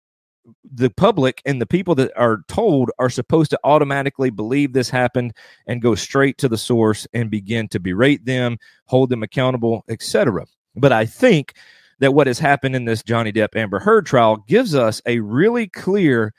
the 0.74 0.90
public 0.90 1.42
and 1.46 1.62
the 1.62 1.66
people 1.66 1.96
that 1.96 2.12
are 2.16 2.44
told 2.48 2.90
are 3.00 3.10
supposed 3.10 3.52
to 3.52 3.60
automatically 3.64 4.30
believe 4.30 4.74
this 4.74 4.90
happened 4.90 5.34
and 5.68 5.82
go 5.82 5.96
straight 5.96 6.38
to 6.40 6.48
the 6.48 6.58
source 6.58 7.08
and 7.14 7.30
begin 7.30 7.68
to 7.68 7.80
berate 7.80 8.26
them, 8.26 8.58
hold 8.86 9.10
them 9.10 9.24
accountable, 9.24 9.84
etc. 9.90 10.46
But 10.76 10.92
I 10.92 11.06
think 11.06 11.54
that 12.00 12.14
what 12.14 12.28
has 12.28 12.40
happened 12.40 12.76
in 12.76 12.86
this 12.86 13.04
Johnny 13.04 13.32
Depp 13.32 13.56
Amber 13.56 13.80
Heard 13.80 14.06
trial 14.06 14.38
gives 14.48 14.74
us 14.74 15.02
a 15.06 15.20
really 15.20 15.68
clear 15.68 16.34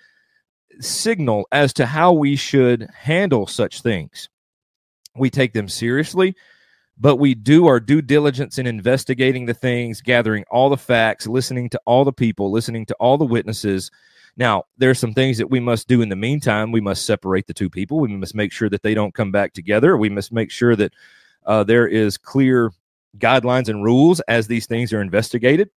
signal 0.81 1.47
as 1.53 1.73
to 1.75 1.87
how 1.87 2.13
we 2.13 2.37
should 2.37 2.89
handle 2.95 3.47
such 3.47 3.83
things. 3.83 4.29
We 5.17 5.31
take 5.31 5.53
them 5.53 5.69
seriously 5.69 6.35
but 7.01 7.17
we 7.17 7.35
do 7.35 7.67
our 7.67 7.81
due 7.81 8.03
diligence 8.03 8.59
in 8.59 8.67
investigating 8.67 9.47
the 9.47 9.55
things, 9.55 10.03
gathering 10.03 10.45
all 10.51 10.69
the 10.69 10.77
facts, 10.77 11.27
listening 11.27 11.71
to 11.71 11.81
all 11.87 12.05
the 12.05 12.13
people, 12.13 12.51
listening 12.51 12.85
to 12.87 12.95
all 13.01 13.17
the 13.17 13.25
witnesses. 13.25 13.91
Now, 14.37 14.65
there 14.77 14.91
are 14.91 14.95
some 14.95 15.15
things 15.15 15.39
that 15.39 15.51
we 15.51 15.61
must 15.61 15.89
do 15.89 16.03
in 16.03 16.11
the 16.11 16.17
meantime. 16.17 16.73
We 16.73 16.83
must 16.83 17.07
separate 17.07 17.47
the 17.47 17.55
two 17.55 17.71
people. 17.71 18.01
We 18.01 18.15
must 18.15 18.35
make 18.35 18.53
sure 18.53 18.69
that 18.69 18.83
they 18.83 18.93
don't 18.93 19.15
come 19.15 19.33
back 19.33 19.55
together. 19.55 19.97
We 19.97 20.11
must 20.11 20.31
make 20.31 20.51
sure 20.51 20.77
that 20.77 20.93
uh, 21.47 21.65
there 21.65 21.89
is 21.89 22.19
clear 22.19 22.71
guidelines 23.17 23.69
and 23.69 23.83
rules 23.83 24.21
as 24.29 24.47
these 24.47 24.67
things 24.67 24.93
are 24.93 25.01
investigated 25.01 25.71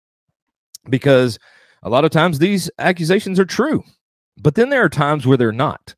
because 0.89 1.39
a 1.83 1.91
lot 1.91 2.07
of 2.07 2.11
times 2.11 2.39
these 2.39 2.71
accusations 2.79 3.39
are 3.39 3.45
true, 3.45 3.85
but 4.41 4.55
then 4.55 4.71
there 4.71 4.85
are 4.85 4.89
times 4.89 5.27
where 5.27 5.37
they're 5.37 5.53
not 5.53 5.95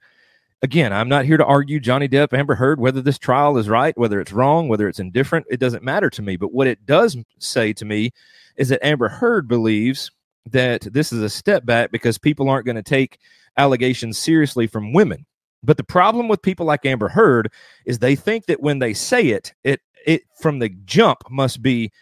again, 0.63 0.93
I'm 0.93 1.09
not 1.09 1.25
here 1.25 1.37
to 1.37 1.45
argue 1.45 1.81
Johnny 1.81 2.09
Depp, 2.09 2.33
Amber 2.33 2.55
Heard, 2.55 2.81
whether 2.81 3.03
this 3.03 3.19
trial 3.19 3.59
is 3.59 3.69
right, 3.69 3.97
whether 3.99 4.21
it's 4.21 4.33
wrong, 4.33 4.69
whether 4.69 4.89
it's 4.89 5.01
indifferent. 5.01 5.47
It 5.51 5.61
doesn't 5.61 5.83
matter 5.83 6.09
to 6.11 6.23
me. 6.23 6.37
But 6.37 6.53
what 6.53 6.69
it 6.69 6.87
does 6.87 7.17
say 7.39 7.73
to 7.75 7.85
me 7.85 8.13
is 8.57 8.69
that 8.69 8.85
Amber 8.87 9.09
Heard 9.09 9.49
believes 9.49 10.11
that 10.51 10.83
this 10.93 11.13
is 11.13 11.23
a 11.23 11.29
step 11.29 11.67
back 11.67 11.91
because 11.91 12.19
people 12.19 12.49
aren't 12.49 12.67
going 12.67 12.77
to 12.77 12.83
take 12.83 13.19
allegations 13.57 14.19
seriously 14.19 14.67
from 14.67 14.93
women. 14.93 15.27
But 15.65 15.77
the 15.77 15.85
problem 15.85 16.29
with 16.29 16.43
people 16.43 16.67
like 16.67 16.87
Amber 16.87 17.09
Heard 17.09 17.53
is 17.87 17.99
they 17.99 18.17
think 18.17 18.47
that 18.47 18.61
when 18.61 18.79
they 18.79 18.95
say 18.95 19.29
it, 19.29 19.53
it 19.63 19.81
it 20.05 20.23
from 20.41 20.59
the 20.59 20.69
jump 20.85 21.23
must 21.31 21.63
be 21.63 21.93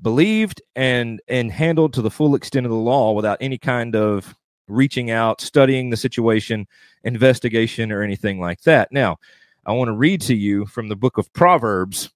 believed 0.00 0.62
and 0.74 1.20
and 1.28 1.52
handled 1.52 1.92
to 1.92 2.02
the 2.02 2.10
full 2.10 2.34
extent 2.34 2.64
of 2.64 2.70
the 2.70 2.78
law 2.78 3.12
without 3.12 3.36
any 3.42 3.58
kind 3.58 3.94
of 3.94 4.34
reaching 4.70 5.10
out, 5.10 5.40
studying 5.40 5.90
the 5.90 5.96
situation, 5.96 6.66
investigation, 7.04 7.92
or 7.92 8.02
anything 8.02 8.40
like 8.40 8.62
that. 8.62 8.90
Now, 8.92 9.18
I 9.66 9.72
want 9.72 9.88
to 9.88 9.94
read 9.94 10.20
to 10.22 10.34
you 10.34 10.66
from 10.66 10.88
the 10.88 10.96
book 10.96 11.18
of 11.18 11.32
Proverbs, 11.32 12.10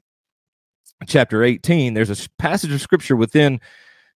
chapter 1.06 1.42
18. 1.42 1.94
There's 1.94 2.11
a 2.11 2.30
passage 2.38 2.73
of 2.73 2.80
scripture 2.80 3.16
within 3.16 3.61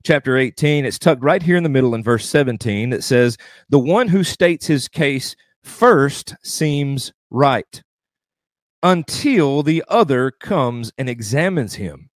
chapter 0.05 0.37
18. 0.37 0.85
It's 0.85 0.99
tucked 0.99 1.23
right 1.23 1.43
here 1.43 1.57
in 1.57 1.63
the 1.63 1.69
middle 1.69 1.95
in 1.95 2.03
verse 2.03 2.29
17 2.29 2.91
that 2.91 3.05
says, 3.05 3.37
The 3.69 3.79
one 3.79 4.09
who 4.09 4.25
states 4.25 4.67
his 4.67 4.89
case 4.89 5.37
first 5.63 6.35
seems 6.43 7.13
right 7.31 7.83
until 8.83 9.63
the 9.63 9.85
other 9.89 10.31
comes 10.31 10.93
and 10.97 11.09
examines 11.09 11.75
him. 11.75 12.11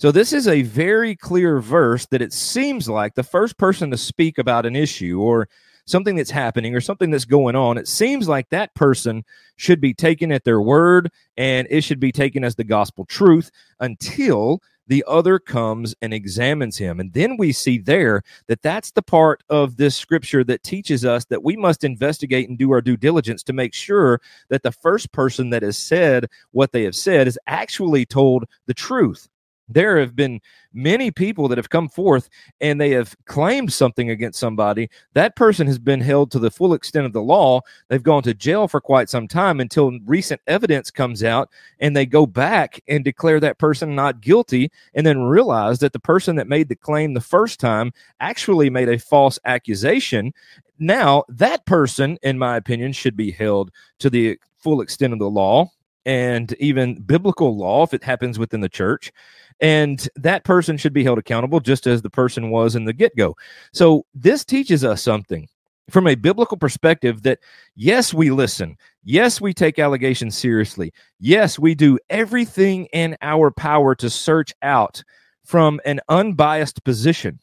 So 0.00 0.12
this 0.12 0.32
is 0.32 0.46
a 0.46 0.62
very 0.62 1.16
clear 1.16 1.58
verse 1.58 2.06
that 2.06 2.22
it 2.22 2.32
seems 2.32 2.88
like 2.88 3.16
the 3.16 3.24
first 3.24 3.58
person 3.58 3.90
to 3.90 3.96
speak 3.96 4.38
about 4.38 4.64
an 4.64 4.76
issue 4.76 5.20
or 5.20 5.48
something 5.86 6.14
that's 6.14 6.30
happening 6.30 6.72
or 6.72 6.80
something 6.80 7.10
that's 7.10 7.24
going 7.24 7.56
on, 7.56 7.76
it 7.76 7.88
seems 7.88 8.28
like 8.28 8.48
that 8.50 8.72
person 8.76 9.24
should 9.56 9.80
be 9.80 9.92
taken 9.92 10.30
at 10.30 10.44
their 10.44 10.60
word 10.60 11.10
and 11.36 11.66
it 11.68 11.82
should 11.82 11.98
be 11.98 12.12
taken 12.12 12.44
as 12.44 12.54
the 12.54 12.62
gospel 12.62 13.06
truth 13.06 13.50
until 13.80 14.62
the 14.86 15.02
other 15.08 15.40
comes 15.40 15.96
and 16.00 16.14
examines 16.14 16.78
him. 16.78 17.00
And 17.00 17.12
then 17.12 17.36
we 17.36 17.50
see 17.50 17.78
there 17.78 18.22
that 18.46 18.62
that's 18.62 18.92
the 18.92 19.02
part 19.02 19.42
of 19.50 19.78
this 19.78 19.96
scripture 19.96 20.44
that 20.44 20.62
teaches 20.62 21.04
us 21.04 21.24
that 21.24 21.42
we 21.42 21.56
must 21.56 21.82
investigate 21.82 22.48
and 22.48 22.56
do 22.56 22.70
our 22.70 22.80
due 22.80 22.96
diligence 22.96 23.42
to 23.42 23.52
make 23.52 23.74
sure 23.74 24.20
that 24.48 24.62
the 24.62 24.70
first 24.70 25.10
person 25.10 25.50
that 25.50 25.64
has 25.64 25.76
said 25.76 26.26
what 26.52 26.70
they 26.70 26.84
have 26.84 26.94
said 26.94 27.26
is 27.26 27.38
actually 27.48 28.06
told 28.06 28.44
the 28.66 28.74
truth 28.74 29.28
there 29.68 29.98
have 29.98 30.16
been 30.16 30.40
many 30.72 31.10
people 31.10 31.48
that 31.48 31.58
have 31.58 31.70
come 31.70 31.88
forth 31.88 32.28
and 32.60 32.80
they 32.80 32.90
have 32.90 33.14
claimed 33.26 33.72
something 33.72 34.10
against 34.10 34.38
somebody. 34.38 34.88
That 35.14 35.36
person 35.36 35.66
has 35.66 35.78
been 35.78 36.00
held 36.00 36.30
to 36.32 36.38
the 36.38 36.50
full 36.50 36.72
extent 36.72 37.06
of 37.06 37.12
the 37.12 37.22
law. 37.22 37.60
They've 37.88 38.02
gone 38.02 38.22
to 38.22 38.34
jail 38.34 38.68
for 38.68 38.80
quite 38.80 39.08
some 39.08 39.28
time 39.28 39.60
until 39.60 39.98
recent 40.06 40.40
evidence 40.46 40.90
comes 40.90 41.22
out 41.22 41.50
and 41.80 41.96
they 41.96 42.06
go 42.06 42.26
back 42.26 42.80
and 42.88 43.04
declare 43.04 43.40
that 43.40 43.58
person 43.58 43.94
not 43.94 44.20
guilty 44.20 44.70
and 44.94 45.06
then 45.06 45.22
realize 45.22 45.78
that 45.80 45.92
the 45.92 45.98
person 45.98 46.36
that 46.36 46.48
made 46.48 46.68
the 46.68 46.76
claim 46.76 47.14
the 47.14 47.20
first 47.20 47.60
time 47.60 47.92
actually 48.20 48.70
made 48.70 48.88
a 48.88 48.98
false 48.98 49.38
accusation. 49.44 50.32
Now, 50.78 51.24
that 51.28 51.66
person, 51.66 52.18
in 52.22 52.38
my 52.38 52.56
opinion, 52.56 52.92
should 52.92 53.16
be 53.16 53.30
held 53.30 53.70
to 53.98 54.08
the 54.08 54.38
full 54.58 54.80
extent 54.80 55.12
of 55.12 55.18
the 55.18 55.30
law 55.30 55.70
and 56.08 56.54
even 56.54 56.94
biblical 57.02 57.56
law 57.56 57.82
if 57.82 57.92
it 57.92 58.02
happens 58.02 58.38
within 58.38 58.62
the 58.62 58.68
church 58.68 59.12
and 59.60 60.08
that 60.16 60.44
person 60.44 60.76
should 60.76 60.92
be 60.92 61.04
held 61.04 61.18
accountable 61.18 61.60
just 61.60 61.86
as 61.86 62.02
the 62.02 62.10
person 62.10 62.50
was 62.50 62.76
in 62.76 62.84
the 62.84 62.92
get-go. 62.92 63.36
So 63.72 64.06
this 64.14 64.44
teaches 64.44 64.84
us 64.84 65.02
something 65.02 65.48
from 65.90 66.06
a 66.06 66.14
biblical 66.14 66.56
perspective 66.56 67.22
that 67.22 67.38
yes 67.74 68.12
we 68.12 68.30
listen. 68.30 68.76
Yes 69.04 69.40
we 69.40 69.54
take 69.54 69.78
allegations 69.78 70.36
seriously. 70.36 70.92
Yes 71.18 71.58
we 71.58 71.74
do 71.74 71.98
everything 72.10 72.86
in 72.86 73.16
our 73.22 73.50
power 73.50 73.94
to 73.96 74.10
search 74.10 74.52
out 74.62 75.02
from 75.44 75.80
an 75.84 76.00
unbiased 76.08 76.84
position. 76.84 77.38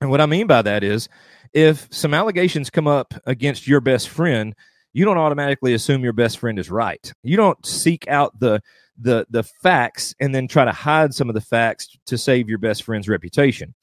And 0.00 0.10
what 0.10 0.20
i 0.20 0.26
mean 0.26 0.46
by 0.46 0.62
that 0.62 0.82
is 0.82 1.08
if 1.52 1.88
some 1.90 2.14
allegations 2.14 2.70
come 2.70 2.86
up 2.86 3.12
against 3.26 3.66
your 3.66 3.80
best 3.80 4.08
friend 4.08 4.54
you 4.92 5.04
don't 5.04 5.18
automatically 5.18 5.74
assume 5.74 6.02
your 6.02 6.12
best 6.12 6.38
friend 6.38 6.58
is 6.58 6.70
right. 6.70 7.12
You 7.22 7.36
don't 7.36 7.64
seek 7.64 8.08
out 8.08 8.38
the 8.40 8.60
the 9.00 9.26
the 9.30 9.42
facts 9.42 10.14
and 10.20 10.34
then 10.34 10.46
try 10.46 10.64
to 10.64 10.72
hide 10.72 11.14
some 11.14 11.28
of 11.28 11.34
the 11.34 11.40
facts 11.40 11.96
to 12.06 12.18
save 12.18 12.48
your 12.48 12.58
best 12.58 12.82
friend's 12.82 13.08
reputation. 13.08 13.74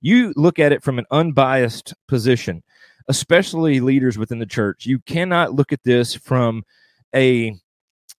You 0.00 0.32
look 0.36 0.58
at 0.58 0.72
it 0.72 0.82
from 0.82 0.98
an 0.98 1.06
unbiased 1.10 1.94
position, 2.06 2.62
especially 3.08 3.80
leaders 3.80 4.18
within 4.18 4.38
the 4.38 4.46
church. 4.46 4.86
You 4.86 4.98
cannot 5.00 5.54
look 5.54 5.72
at 5.72 5.82
this 5.84 6.14
from 6.14 6.62
a 7.14 7.56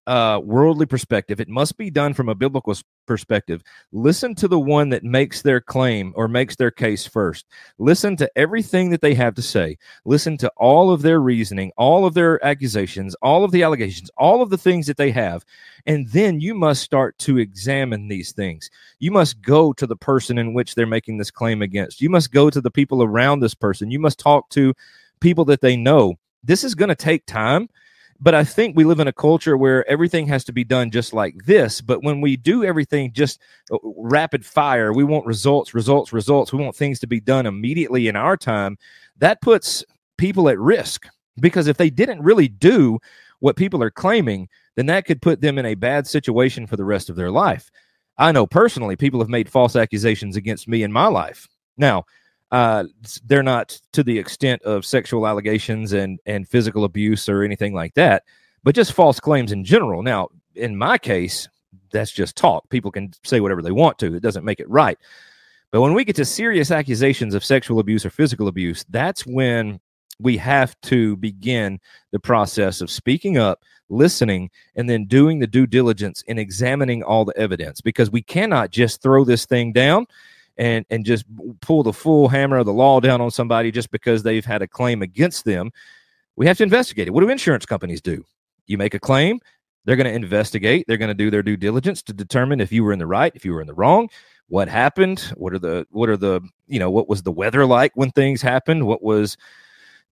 uh, 0.07 0.39
worldly 0.41 0.85
perspective. 0.85 1.41
It 1.41 1.49
must 1.49 1.77
be 1.77 1.91
done 1.91 2.13
from 2.13 2.29
a 2.29 2.35
biblical 2.35 2.73
perspective. 3.05 3.61
Listen 3.91 4.33
to 4.35 4.47
the 4.47 4.59
one 4.59 4.89
that 4.89 5.03
makes 5.03 5.41
their 5.41 5.59
claim 5.59 6.13
or 6.15 6.29
makes 6.29 6.55
their 6.55 6.71
case 6.71 7.05
first. 7.05 7.45
Listen 7.77 8.15
to 8.15 8.31
everything 8.37 8.89
that 8.89 9.01
they 9.01 9.13
have 9.13 9.35
to 9.35 9.41
say. 9.41 9.77
Listen 10.05 10.37
to 10.37 10.51
all 10.55 10.91
of 10.91 11.01
their 11.01 11.19
reasoning, 11.19 11.73
all 11.77 12.05
of 12.05 12.13
their 12.13 12.43
accusations, 12.43 13.15
all 13.21 13.43
of 13.43 13.51
the 13.51 13.63
allegations, 13.63 14.09
all 14.17 14.41
of 14.41 14.49
the 14.49 14.57
things 14.57 14.87
that 14.87 14.95
they 14.95 15.11
have. 15.11 15.43
And 15.85 16.07
then 16.07 16.39
you 16.39 16.55
must 16.55 16.83
start 16.83 17.17
to 17.19 17.37
examine 17.37 18.07
these 18.07 18.31
things. 18.31 18.69
You 18.99 19.11
must 19.11 19.41
go 19.41 19.73
to 19.73 19.85
the 19.85 19.97
person 19.97 20.37
in 20.37 20.53
which 20.53 20.73
they're 20.73 20.87
making 20.87 21.17
this 21.17 21.31
claim 21.31 21.61
against. 21.61 22.01
You 22.01 22.09
must 22.09 22.31
go 22.31 22.49
to 22.49 22.61
the 22.61 22.71
people 22.71 23.03
around 23.03 23.41
this 23.41 23.55
person. 23.55 23.91
You 23.91 23.99
must 23.99 24.19
talk 24.19 24.49
to 24.51 24.73
people 25.19 25.43
that 25.45 25.59
they 25.59 25.75
know. 25.75 26.15
This 26.45 26.63
is 26.63 26.75
going 26.75 26.89
to 26.89 26.95
take 26.95 27.25
time 27.25 27.67
but 28.19 28.33
I 28.33 28.43
think 28.43 28.75
we 28.75 28.83
live 28.83 28.99
in 28.99 29.07
a 29.07 29.13
culture 29.13 29.57
where 29.57 29.87
everything 29.89 30.27
has 30.27 30.43
to 30.45 30.51
be 30.51 30.63
done 30.63 30.91
just 30.91 31.13
like 31.13 31.35
this. 31.45 31.81
But 31.81 32.03
when 32.03 32.21
we 32.21 32.35
do 32.35 32.63
everything 32.63 33.13
just 33.13 33.39
uh, 33.71 33.77
rapid 33.83 34.45
fire, 34.45 34.93
we 34.93 35.03
want 35.03 35.25
results, 35.25 35.73
results, 35.73 36.13
results. 36.13 36.51
We 36.51 36.63
want 36.63 36.75
things 36.75 36.99
to 36.99 37.07
be 37.07 37.19
done 37.19 37.45
immediately 37.45 38.07
in 38.07 38.15
our 38.15 38.37
time. 38.37 38.77
That 39.17 39.41
puts 39.41 39.83
people 40.17 40.49
at 40.49 40.59
risk 40.59 41.07
because 41.39 41.67
if 41.67 41.77
they 41.77 41.89
didn't 41.89 42.23
really 42.23 42.47
do 42.47 42.99
what 43.39 43.55
people 43.55 43.83
are 43.83 43.91
claiming, 43.91 44.49
then 44.75 44.87
that 44.87 45.05
could 45.05 45.21
put 45.21 45.41
them 45.41 45.57
in 45.57 45.65
a 45.65 45.75
bad 45.75 46.07
situation 46.07 46.65
for 46.65 46.75
the 46.75 46.85
rest 46.85 47.09
of 47.09 47.15
their 47.15 47.31
life. 47.31 47.69
I 48.17 48.31
know 48.31 48.47
personally 48.47 48.95
people 48.95 49.19
have 49.19 49.29
made 49.29 49.49
false 49.49 49.75
accusations 49.75 50.35
against 50.35 50.67
me 50.67 50.81
in 50.81 50.91
my 50.91 51.07
life. 51.07 51.47
Now, 51.77 52.05
uh, 52.51 52.85
they're 53.25 53.43
not 53.43 53.79
to 53.93 54.03
the 54.03 54.17
extent 54.17 54.61
of 54.63 54.85
sexual 54.85 55.27
allegations 55.27 55.93
and 55.93 56.19
and 56.25 56.47
physical 56.47 56.83
abuse 56.83 57.27
or 57.27 57.43
anything 57.43 57.73
like 57.73 57.93
that, 57.95 58.23
but 58.63 58.75
just 58.75 58.93
false 58.93 59.19
claims 59.19 59.51
in 59.51 59.63
general. 59.63 60.01
Now, 60.01 60.29
in 60.55 60.77
my 60.77 60.97
case, 60.97 61.47
that's 61.91 62.11
just 62.11 62.35
talk. 62.35 62.69
People 62.69 62.91
can 62.91 63.11
say 63.23 63.39
whatever 63.39 63.61
they 63.61 63.71
want 63.71 63.99
to. 63.99 64.15
It 64.15 64.23
doesn't 64.23 64.45
make 64.45 64.59
it 64.59 64.69
right. 64.69 64.97
But 65.71 65.81
when 65.81 65.93
we 65.93 66.05
get 66.05 66.15
to 66.15 66.25
serious 66.25 66.71
accusations 66.71 67.33
of 67.33 67.43
sexual 67.43 67.79
abuse 67.79 68.05
or 68.05 68.09
physical 68.09 68.47
abuse, 68.47 68.85
that's 68.89 69.25
when 69.25 69.79
we 70.19 70.37
have 70.37 70.79
to 70.81 71.17
begin 71.17 71.79
the 72.11 72.19
process 72.19 72.81
of 72.81 72.89
speaking 72.89 73.37
up, 73.37 73.63
listening, 73.89 74.49
and 74.75 74.89
then 74.89 75.05
doing 75.05 75.39
the 75.39 75.47
due 75.47 75.67
diligence 75.67 76.23
in 76.23 76.39
examining 76.39 77.03
all 77.03 77.25
the 77.25 77.37
evidence 77.37 77.81
because 77.81 78.09
we 78.09 78.21
cannot 78.21 78.71
just 78.71 79.01
throw 79.01 79.23
this 79.23 79.45
thing 79.45 79.73
down 79.73 80.07
and 80.57 80.85
and 80.89 81.05
just 81.05 81.25
pull 81.61 81.83
the 81.83 81.93
full 81.93 82.27
hammer 82.27 82.57
of 82.57 82.65
the 82.65 82.73
law 82.73 82.99
down 82.99 83.21
on 83.21 83.31
somebody 83.31 83.71
just 83.71 83.91
because 83.91 84.23
they've 84.23 84.45
had 84.45 84.61
a 84.61 84.67
claim 84.67 85.01
against 85.01 85.45
them. 85.45 85.71
We 86.35 86.45
have 86.47 86.57
to 86.57 86.63
investigate 86.63 87.07
it. 87.07 87.11
What 87.11 87.21
do 87.21 87.29
insurance 87.29 87.65
companies 87.65 88.01
do? 88.01 88.23
You 88.65 88.77
make 88.77 88.93
a 88.93 88.99
claim, 88.99 89.39
they're 89.85 89.95
going 89.95 90.07
to 90.07 90.13
investigate, 90.13 90.85
they're 90.87 90.97
going 90.97 91.07
to 91.07 91.13
do 91.13 91.31
their 91.31 91.43
due 91.43 91.57
diligence 91.57 92.01
to 92.03 92.13
determine 92.13 92.59
if 92.59 92.71
you 92.71 92.83
were 92.83 92.93
in 92.93 92.99
the 92.99 93.07
right, 93.07 93.31
if 93.35 93.45
you 93.45 93.53
were 93.53 93.61
in 93.61 93.67
the 93.67 93.73
wrong, 93.73 94.09
what 94.49 94.67
happened, 94.67 95.19
what 95.35 95.53
are 95.53 95.59
the 95.59 95.85
what 95.89 96.09
are 96.09 96.17
the, 96.17 96.41
you 96.67 96.79
know, 96.79 96.89
what 96.89 97.09
was 97.09 97.23
the 97.23 97.31
weather 97.31 97.65
like 97.65 97.91
when 97.95 98.11
things 98.11 98.41
happened, 98.41 98.85
what 98.85 99.01
was 99.01 99.37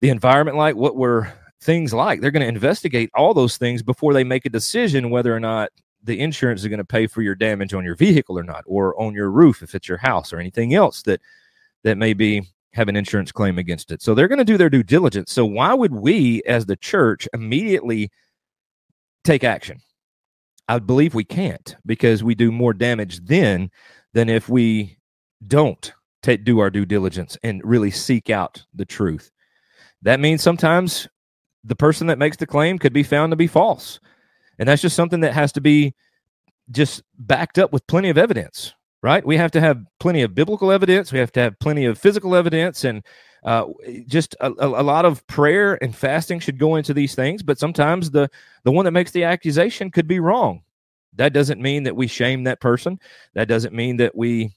the 0.01 0.11
environment 0.11 0.57
like, 0.57 0.77
what 0.77 0.97
were 0.97 1.33
things 1.61 1.95
like. 1.95 2.21
They're 2.21 2.31
going 2.31 2.43
to 2.43 2.49
investigate 2.49 3.11
all 3.15 3.35
those 3.35 3.57
things 3.57 3.83
before 3.83 4.13
they 4.13 4.25
make 4.25 4.45
a 4.45 4.51
decision 4.51 5.11
whether 5.11 5.35
or 5.35 5.41
not 5.41 5.71
the 6.05 6.21
insurance 6.21 6.61
is 6.61 6.69
going 6.69 6.79
to 6.79 6.85
pay 6.85 7.07
for 7.07 7.23
your 7.23 7.35
damage 7.35 7.75
on 7.75 7.85
your 7.85 7.97
vehicle 7.97 8.39
or 8.39 8.45
not, 8.45 8.63
or 8.67 9.01
on 9.01 9.15
your 9.15 9.31
roof 9.31 9.63
if 9.63 9.75
it's 9.75 9.89
your 9.89 9.99
house, 9.99 10.33
or 10.33 10.39
anything 10.39 10.75
else 10.75 11.03
that 11.03 11.21
that 11.83 11.99
may 11.99 12.15
be 12.15 12.43
have 12.73 12.89
an 12.89 12.97
insurance 12.97 13.33
claim 13.33 13.59
against 13.59 13.91
it. 13.93 14.03
So 14.03 14.15
they're 14.15 14.29
going 14.29 14.39
to 14.39 14.45
do 14.45 14.59
their 14.59 14.71
due 14.71 14.83
diligence. 14.83 15.33
So 15.33 15.47
why 15.47 15.75
would 15.75 15.95
we, 15.95 16.43
as 16.43 16.67
the 16.67 16.77
church, 16.77 17.29
immediately 17.33 18.11
take 19.23 19.45
action? 19.45 19.81
I 20.69 20.79
believe 20.79 21.15
we 21.15 21.25
can't 21.25 21.77
because 21.87 22.25
we 22.25 22.35
do 22.35 22.51
more 22.51 22.73
damage 22.73 23.21
then 23.25 23.71
than 24.13 24.29
if 24.29 24.49
we 24.49 24.99
don't 25.47 25.93
take, 26.23 26.45
do 26.45 26.59
our 26.59 26.71
due 26.71 26.87
diligence 26.87 27.37
and 27.43 27.61
really 27.65 27.91
seek 27.91 28.31
out 28.31 28.65
the 28.75 28.87
truth. 28.87 29.31
That 30.03 30.21
means 30.21 30.43
sometimes 30.43 31.07
the 31.63 31.77
person 31.77 32.09
that 32.09 32.19
makes 32.19 32.39
the 32.39 32.47
claim 32.47 32.79
could 32.79 32.93
be 32.93 33.03
found 33.03 33.31
to 33.33 33.37
be 33.37 33.47
false. 33.47 34.01
And 34.59 34.69
that's 34.69 34.83
just 34.83 34.97
something 34.97 35.21
that 35.21 35.35
has 35.35 35.53
to 35.53 35.61
be 35.61 35.95
just 36.71 37.03
backed 37.19 37.59
up 37.59 37.73
with 37.73 37.87
plenty 37.87 38.09
of 38.09 38.19
evidence, 38.19 38.75
right? 39.03 39.25
We 39.25 39.37
have 39.37 39.51
to 39.53 39.61
have 39.61 39.85
plenty 40.01 40.23
of 40.23 40.35
biblical 40.35 40.71
evidence. 40.71 41.13
We 41.13 41.19
have 41.19 41.33
to 41.33 41.41
have 41.41 41.59
plenty 41.59 41.85
of 41.85 41.99
physical 41.99 42.35
evidence 42.35 42.85
and 42.85 43.03
uh, 43.45 43.67
just 44.07 44.35
a, 44.41 44.49
a, 44.49 44.83
lot 44.83 45.05
of 45.05 45.27
prayer 45.27 45.79
and 45.83 45.95
fasting 45.95 46.41
should 46.41 46.59
go 46.59 46.77
into 46.77 46.95
these 46.95 47.15
things. 47.15 47.43
But 47.43 47.59
sometimes 47.59 48.11
the, 48.11 48.31
the 48.63 48.73
one 48.73 48.87
that 48.87 48.93
makes 48.93 49.11
the 49.11 49.25
accusation 49.25 49.91
could 49.91 50.09
be 50.09 50.19
wrong. 50.19 50.63
That 51.17 51.35
doesn't 51.35 51.61
mean 51.61 51.83
that 51.83 51.95
we 51.95 52.07
shame 52.07 52.45
that 52.45 52.61
person. 52.61 52.99
That 53.35 53.47
doesn't 53.47 53.75
mean 53.75 53.99
that 53.99 54.17
we 54.17 54.55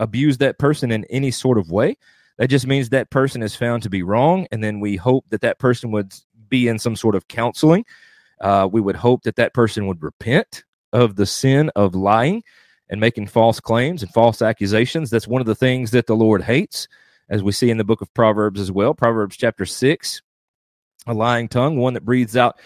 abuse 0.00 0.38
that 0.38 0.58
person 0.58 0.90
in 0.90 1.04
any 1.04 1.30
sort 1.30 1.58
of 1.58 1.70
way. 1.70 1.96
That 2.38 2.48
just 2.48 2.66
means 2.66 2.88
that 2.88 3.10
person 3.10 3.42
is 3.42 3.54
found 3.54 3.84
to 3.84 3.90
be 3.90 4.02
wrong. 4.02 4.48
And 4.50 4.62
then 4.62 4.80
we 4.80 4.96
hope 4.96 5.26
that 5.30 5.42
that 5.42 5.60
person 5.60 5.92
would 5.92 6.12
be 6.48 6.66
in 6.66 6.78
some 6.78 6.96
sort 6.96 7.14
of 7.14 7.28
counseling. 7.28 7.84
Uh, 8.44 8.68
we 8.70 8.80
would 8.80 8.94
hope 8.94 9.22
that 9.22 9.36
that 9.36 9.54
person 9.54 9.86
would 9.86 10.02
repent 10.02 10.64
of 10.92 11.16
the 11.16 11.24
sin 11.24 11.70
of 11.74 11.94
lying 11.94 12.42
and 12.90 13.00
making 13.00 13.26
false 13.26 13.58
claims 13.58 14.02
and 14.02 14.12
false 14.12 14.42
accusations. 14.42 15.08
That's 15.08 15.26
one 15.26 15.40
of 15.40 15.46
the 15.46 15.54
things 15.54 15.90
that 15.92 16.06
the 16.06 16.14
Lord 16.14 16.42
hates, 16.42 16.86
as 17.30 17.42
we 17.42 17.52
see 17.52 17.70
in 17.70 17.78
the 17.78 17.84
book 17.84 18.02
of 18.02 18.12
Proverbs 18.12 18.60
as 18.60 18.70
well. 18.70 18.92
Proverbs 18.92 19.38
chapter 19.38 19.64
6, 19.64 20.20
a 21.06 21.14
lying 21.14 21.48
tongue, 21.48 21.78
one 21.78 21.94
that 21.94 22.04
breathes 22.04 22.36
out 22.36 22.60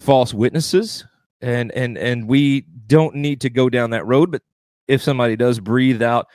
false 0.00 0.34
witnesses. 0.34 1.06
And 1.40 1.72
and 1.72 1.96
and 1.96 2.28
we 2.28 2.62
don't 2.86 3.14
need 3.14 3.40
to 3.42 3.50
go 3.50 3.70
down 3.70 3.90
that 3.90 4.04
road, 4.04 4.30
but 4.30 4.42
if 4.88 5.00
somebody 5.00 5.36
does 5.36 5.58
breathe 5.58 6.02
out 6.02 6.26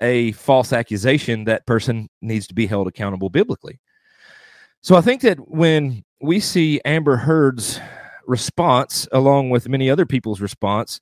a 0.00 0.32
false 0.32 0.72
accusation, 0.72 1.44
that 1.44 1.66
person 1.66 2.08
needs 2.20 2.46
to 2.48 2.54
be 2.54 2.66
held 2.66 2.86
accountable 2.86 3.30
biblically. 3.30 3.80
So 4.82 4.94
I 4.94 5.00
think 5.00 5.22
that 5.22 5.38
when 5.48 6.04
we 6.20 6.38
see 6.38 6.80
Amber 6.84 7.16
Heard's 7.16 7.80
response, 8.26 9.08
along 9.12 9.50
with 9.50 9.68
many 9.68 9.90
other 9.90 10.06
people's 10.06 10.40
response, 10.40 11.00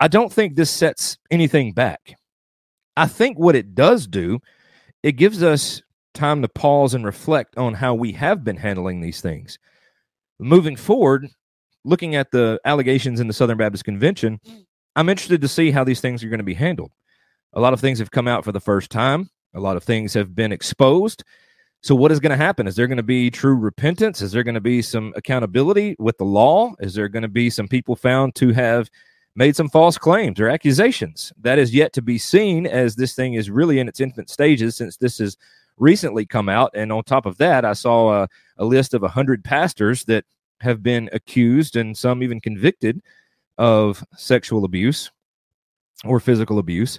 I 0.00 0.08
don't 0.08 0.32
think 0.32 0.56
this 0.56 0.70
sets 0.70 1.18
anything 1.30 1.72
back. 1.72 2.16
I 2.96 3.06
think 3.06 3.38
what 3.38 3.56
it 3.56 3.74
does 3.74 4.06
do, 4.06 4.40
it 5.02 5.12
gives 5.12 5.42
us 5.42 5.82
time 6.14 6.42
to 6.42 6.48
pause 6.48 6.94
and 6.94 7.04
reflect 7.04 7.56
on 7.56 7.74
how 7.74 7.94
we 7.94 8.12
have 8.12 8.44
been 8.44 8.56
handling 8.56 9.00
these 9.00 9.20
things. 9.20 9.58
Moving 10.38 10.76
forward, 10.76 11.28
looking 11.84 12.14
at 12.14 12.30
the 12.30 12.60
allegations 12.64 13.20
in 13.20 13.26
the 13.26 13.32
Southern 13.32 13.58
Baptist 13.58 13.84
Convention, 13.84 14.40
I'm 14.96 15.08
interested 15.08 15.40
to 15.42 15.48
see 15.48 15.70
how 15.70 15.84
these 15.84 16.00
things 16.00 16.22
are 16.22 16.28
going 16.28 16.38
to 16.38 16.44
be 16.44 16.54
handled. 16.54 16.92
A 17.52 17.60
lot 17.60 17.72
of 17.72 17.80
things 17.80 17.98
have 17.98 18.10
come 18.10 18.28
out 18.28 18.44
for 18.44 18.52
the 18.52 18.60
first 18.60 18.90
time. 18.90 19.30
A 19.54 19.60
lot 19.60 19.76
of 19.76 19.84
things 19.84 20.14
have 20.14 20.34
been 20.34 20.52
exposed. 20.52 21.24
So, 21.84 21.94
what 21.94 22.10
is 22.10 22.18
going 22.18 22.30
to 22.30 22.42
happen? 22.42 22.66
Is 22.66 22.76
there 22.76 22.86
going 22.86 22.96
to 22.96 23.02
be 23.02 23.30
true 23.30 23.54
repentance? 23.54 24.22
Is 24.22 24.32
there 24.32 24.42
going 24.42 24.54
to 24.54 24.60
be 24.62 24.80
some 24.80 25.12
accountability 25.16 25.96
with 25.98 26.16
the 26.16 26.24
law? 26.24 26.72
Is 26.80 26.94
there 26.94 27.10
going 27.10 27.24
to 27.24 27.28
be 27.28 27.50
some 27.50 27.68
people 27.68 27.94
found 27.94 28.34
to 28.36 28.54
have 28.54 28.88
made 29.36 29.54
some 29.54 29.68
false 29.68 29.98
claims 29.98 30.40
or 30.40 30.48
accusations? 30.48 31.30
That 31.38 31.58
is 31.58 31.74
yet 31.74 31.92
to 31.92 32.00
be 32.00 32.16
seen 32.16 32.66
as 32.66 32.96
this 32.96 33.14
thing 33.14 33.34
is 33.34 33.50
really 33.50 33.80
in 33.80 33.86
its 33.86 34.00
infant 34.00 34.30
stages 34.30 34.76
since 34.76 34.96
this 34.96 35.18
has 35.18 35.36
recently 35.76 36.24
come 36.24 36.48
out. 36.48 36.70
And 36.72 36.90
on 36.90 37.04
top 37.04 37.26
of 37.26 37.36
that, 37.36 37.66
I 37.66 37.74
saw 37.74 38.22
a, 38.22 38.28
a 38.56 38.64
list 38.64 38.94
of 38.94 39.02
100 39.02 39.44
pastors 39.44 40.06
that 40.06 40.24
have 40.62 40.82
been 40.82 41.10
accused 41.12 41.76
and 41.76 41.94
some 41.94 42.22
even 42.22 42.40
convicted 42.40 43.02
of 43.58 44.02
sexual 44.16 44.64
abuse 44.64 45.10
or 46.02 46.18
physical 46.18 46.58
abuse. 46.58 46.98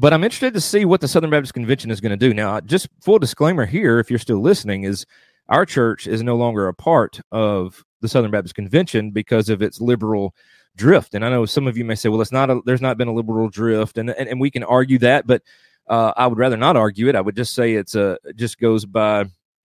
But 0.00 0.12
I'm 0.12 0.22
interested 0.22 0.54
to 0.54 0.60
see 0.60 0.84
what 0.84 1.00
the 1.00 1.08
Southern 1.08 1.30
Baptist 1.30 1.54
Convention 1.54 1.90
is 1.90 2.00
going 2.00 2.16
to 2.16 2.16
do. 2.16 2.32
Now, 2.32 2.60
just 2.60 2.88
full 3.00 3.18
disclaimer 3.18 3.66
here, 3.66 3.98
if 3.98 4.10
you're 4.10 4.20
still 4.20 4.40
listening, 4.40 4.84
is 4.84 5.04
our 5.48 5.66
church 5.66 6.06
is 6.06 6.22
no 6.22 6.36
longer 6.36 6.68
a 6.68 6.74
part 6.74 7.20
of 7.32 7.84
the 8.00 8.08
Southern 8.08 8.30
Baptist 8.30 8.54
Convention 8.54 9.10
because 9.10 9.48
of 9.48 9.60
its 9.60 9.80
liberal 9.80 10.36
drift. 10.76 11.14
And 11.14 11.24
I 11.24 11.30
know 11.30 11.46
some 11.46 11.66
of 11.66 11.76
you 11.76 11.84
may 11.84 11.96
say, 11.96 12.08
well, 12.08 12.20
it's 12.20 12.30
not 12.30 12.48
a, 12.48 12.60
there's 12.64 12.80
not 12.80 12.96
been 12.96 13.08
a 13.08 13.12
liberal 13.12 13.48
drift, 13.48 13.98
and 13.98 14.10
and, 14.10 14.28
and 14.28 14.40
we 14.40 14.52
can 14.52 14.62
argue 14.62 14.98
that, 14.98 15.26
but 15.26 15.42
uh, 15.88 16.12
I 16.16 16.28
would 16.28 16.38
rather 16.38 16.56
not 16.56 16.76
argue 16.76 17.08
it. 17.08 17.16
I 17.16 17.20
would 17.20 17.34
just 17.34 17.52
say 17.52 17.74
it's 17.74 17.96
a 17.96 18.18
it 18.24 18.36
just 18.36 18.60
goes 18.60 18.84
by 18.84 19.24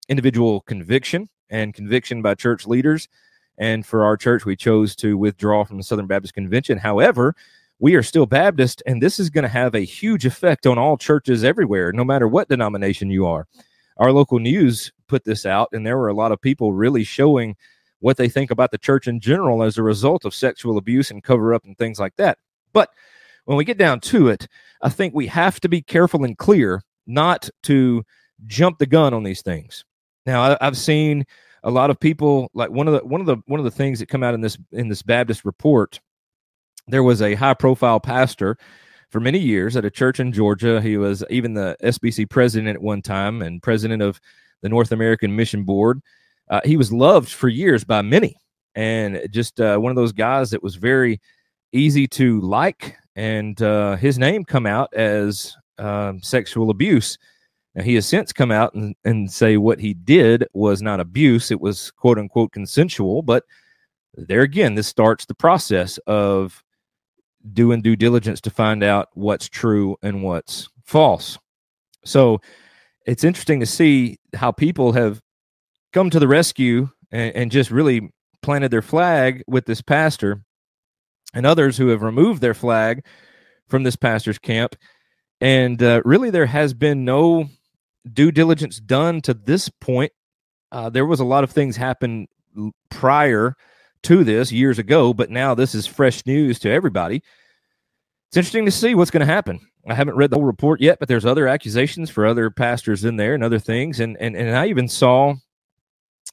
individual 0.09 0.61
conviction 0.61 1.29
and 1.51 1.75
conviction 1.75 2.23
by 2.23 2.33
church 2.33 2.65
leaders. 2.65 3.07
And 3.59 3.85
for 3.85 4.03
our 4.03 4.17
church, 4.17 4.45
we 4.45 4.55
chose 4.55 4.95
to 4.95 5.15
withdraw 5.15 5.63
from 5.63 5.77
the 5.77 5.83
Southern 5.83 6.07
Baptist 6.07 6.33
Convention. 6.33 6.79
However, 6.79 7.35
we 7.83 7.95
are 7.95 8.01
still 8.01 8.25
Baptist, 8.25 8.81
and 8.85 9.03
this 9.03 9.19
is 9.19 9.29
going 9.29 9.43
to 9.43 9.49
have 9.49 9.75
a 9.75 9.81
huge 9.81 10.25
effect 10.25 10.65
on 10.65 10.77
all 10.77 10.95
churches 10.95 11.43
everywhere, 11.43 11.91
no 11.91 12.05
matter 12.05 12.29
what 12.29 12.47
denomination 12.47 13.09
you 13.09 13.25
are. 13.25 13.45
Our 13.97 14.13
local 14.13 14.39
news 14.39 14.93
put 15.09 15.25
this 15.25 15.45
out, 15.45 15.67
and 15.73 15.85
there 15.85 15.97
were 15.97 16.07
a 16.07 16.13
lot 16.13 16.31
of 16.31 16.39
people 16.39 16.71
really 16.71 17.03
showing 17.03 17.57
what 17.99 18.15
they 18.15 18.29
think 18.29 18.51
about 18.51 18.71
the 18.71 18.77
church 18.77 19.05
in 19.05 19.19
general 19.19 19.63
as 19.63 19.77
a 19.77 19.83
result 19.83 20.23
of 20.23 20.33
sexual 20.33 20.77
abuse 20.77 21.11
and 21.11 21.25
cover 21.25 21.53
up 21.53 21.65
and 21.65 21.77
things 21.77 21.99
like 21.99 22.15
that. 22.15 22.37
But 22.71 22.89
when 23.43 23.57
we 23.57 23.65
get 23.65 23.77
down 23.77 23.99
to 23.99 24.29
it, 24.29 24.47
I 24.81 24.87
think 24.87 25.13
we 25.13 25.27
have 25.27 25.59
to 25.59 25.67
be 25.67 25.81
careful 25.81 26.23
and 26.23 26.37
clear 26.37 26.83
not 27.05 27.49
to 27.63 28.05
jump 28.47 28.77
the 28.77 28.85
gun 28.85 29.13
on 29.13 29.23
these 29.23 29.41
things. 29.41 29.83
Now, 30.25 30.55
I've 30.61 30.77
seen 30.77 31.25
a 31.63 31.69
lot 31.69 31.89
of 31.89 31.99
people 31.99 32.49
like 32.53 32.69
one 32.69 32.87
of 32.87 32.93
the 32.93 33.05
one 33.05 33.19
of 33.19 33.27
the 33.27 33.35
one 33.45 33.59
of 33.59 33.65
the 33.65 33.71
things 33.71 33.99
that 33.99 34.07
come 34.07 34.23
out 34.23 34.35
in 34.35 34.39
this 34.39 34.57
in 34.71 34.87
this 34.87 35.01
Baptist 35.01 35.43
report 35.43 35.99
there 36.87 37.03
was 37.03 37.21
a 37.21 37.35
high 37.35 37.53
profile 37.53 37.99
pastor 37.99 38.57
for 39.09 39.19
many 39.19 39.39
years 39.39 39.75
at 39.75 39.85
a 39.85 39.91
church 39.91 40.19
in 40.19 40.31
Georgia. 40.31 40.81
He 40.81 40.97
was 40.97 41.23
even 41.29 41.53
the 41.53 41.77
SBC 41.83 42.29
president 42.29 42.75
at 42.75 42.81
one 42.81 43.01
time 43.01 43.41
and 43.41 43.61
president 43.61 44.01
of 44.01 44.19
the 44.61 44.69
North 44.69 44.91
American 44.91 45.35
Mission 45.35 45.63
Board. 45.63 46.01
Uh, 46.49 46.61
he 46.65 46.77
was 46.77 46.91
loved 46.91 47.29
for 47.29 47.47
years 47.47 47.83
by 47.83 48.01
many 48.01 48.35
and 48.75 49.27
just 49.29 49.61
uh, 49.61 49.77
one 49.77 49.91
of 49.91 49.95
those 49.95 50.11
guys 50.11 50.49
that 50.51 50.63
was 50.63 50.75
very 50.75 51.21
easy 51.71 52.07
to 52.07 52.41
like. 52.41 52.97
And 53.15 53.61
uh, 53.61 53.95
his 53.95 54.17
name 54.17 54.43
come 54.43 54.65
out 54.65 54.93
as 54.93 55.55
um, 55.77 56.21
sexual 56.21 56.69
abuse. 56.69 57.17
Now, 57.75 57.83
he 57.83 57.95
has 57.95 58.05
since 58.05 58.33
come 58.33 58.51
out 58.51 58.73
and, 58.73 58.95
and 59.03 59.31
say 59.31 59.57
what 59.57 59.79
he 59.79 59.93
did 59.93 60.45
was 60.53 60.81
not 60.81 60.99
abuse, 60.99 61.51
it 61.51 61.61
was 61.61 61.91
quote 61.91 62.19
unquote 62.19 62.51
consensual. 62.51 63.21
But 63.21 63.45
there 64.15 64.41
again, 64.41 64.75
this 64.75 64.87
starts 64.87 65.25
the 65.25 65.35
process 65.35 65.97
of 66.05 66.62
doing 67.51 67.81
due 67.81 67.95
diligence 67.95 68.39
to 68.41 68.49
find 68.49 68.83
out 68.83 69.09
what's 69.13 69.49
true 69.49 69.97
and 70.01 70.23
what's 70.23 70.69
false. 70.83 71.37
So 72.05 72.39
it's 73.05 73.23
interesting 73.23 73.59
to 73.59 73.65
see 73.65 74.17
how 74.33 74.51
people 74.51 74.93
have 74.93 75.21
come 75.91 76.09
to 76.09 76.19
the 76.19 76.27
rescue 76.27 76.89
and, 77.11 77.35
and 77.35 77.51
just 77.51 77.71
really 77.71 78.09
planted 78.41 78.71
their 78.71 78.81
flag 78.81 79.43
with 79.47 79.65
this 79.65 79.81
pastor 79.81 80.43
and 81.33 81.45
others 81.45 81.77
who 81.77 81.87
have 81.87 82.01
removed 82.01 82.41
their 82.41 82.53
flag 82.53 83.05
from 83.67 83.83
this 83.83 83.95
pastor's 83.95 84.37
camp. 84.37 84.75
And 85.41 85.81
uh, 85.81 86.01
really, 86.05 86.29
there 86.29 86.45
has 86.45 86.73
been 86.73 87.05
no 87.05 87.49
due 88.11 88.31
diligence 88.31 88.79
done 88.79 89.21
to 89.21 89.33
this 89.33 89.69
point. 89.69 90.11
Uh, 90.71 90.89
there 90.89 91.05
was 91.05 91.19
a 91.19 91.25
lot 91.25 91.43
of 91.43 91.51
things 91.51 91.75
happen 91.75 92.27
prior 92.89 93.55
to 94.03 94.23
this 94.23 94.51
years 94.51 94.79
ago, 94.79 95.13
but 95.13 95.29
now 95.29 95.55
this 95.55 95.75
is 95.75 95.87
fresh 95.87 96.25
news 96.25 96.59
to 96.59 96.69
everybody. 96.69 97.23
It's 98.29 98.37
interesting 98.37 98.65
to 98.65 98.71
see 98.71 98.95
what's 98.95 99.11
going 99.11 99.25
to 99.25 99.31
happen. 99.31 99.59
I 99.87 99.93
haven't 99.93 100.15
read 100.15 100.29
the 100.29 100.37
whole 100.37 100.45
report 100.45 100.81
yet, 100.81 100.99
but 100.99 101.07
there's 101.07 101.25
other 101.25 101.47
accusations 101.47 102.09
for 102.09 102.25
other 102.25 102.49
pastors 102.49 103.03
in 103.05 103.17
there 103.17 103.35
and 103.35 103.43
other 103.43 103.59
things. 103.59 103.99
And 103.99 104.17
and, 104.17 104.35
and 104.35 104.55
I 104.55 104.67
even 104.67 104.87
saw 104.87 105.35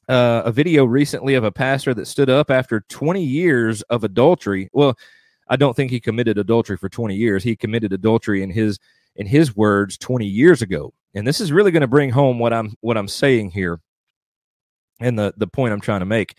uh, 0.07 0.43
a 0.45 0.51
video 0.51 0.85
recently 0.85 1.35
of 1.35 1.43
a 1.43 1.51
pastor 1.51 1.93
that 1.93 2.07
stood 2.07 2.29
up 2.29 2.49
after 2.49 2.81
20 2.89 3.23
years 3.23 3.81
of 3.83 4.03
adultery. 4.03 4.69
Well, 4.73 4.97
I 5.47 5.57
don't 5.57 5.75
think 5.75 5.91
he 5.91 5.99
committed 5.99 6.37
adultery 6.37 6.77
for 6.77 6.89
20 6.89 7.15
years. 7.15 7.43
He 7.43 7.55
committed 7.55 7.93
adultery 7.93 8.41
in 8.41 8.49
his 8.49 8.79
in 9.17 9.27
his 9.27 9.55
words 9.55 9.97
20 9.97 10.25
years 10.25 10.61
ago. 10.61 10.93
And 11.13 11.27
this 11.27 11.41
is 11.41 11.51
really 11.51 11.71
going 11.71 11.81
to 11.81 11.87
bring 11.87 12.09
home 12.09 12.39
what 12.39 12.53
I'm 12.53 12.73
what 12.79 12.97
I'm 12.97 13.07
saying 13.07 13.51
here 13.51 13.81
and 15.01 15.19
the 15.19 15.33
the 15.37 15.47
point 15.47 15.73
I'm 15.73 15.81
trying 15.81 15.99
to 15.99 16.05
make. 16.05 16.35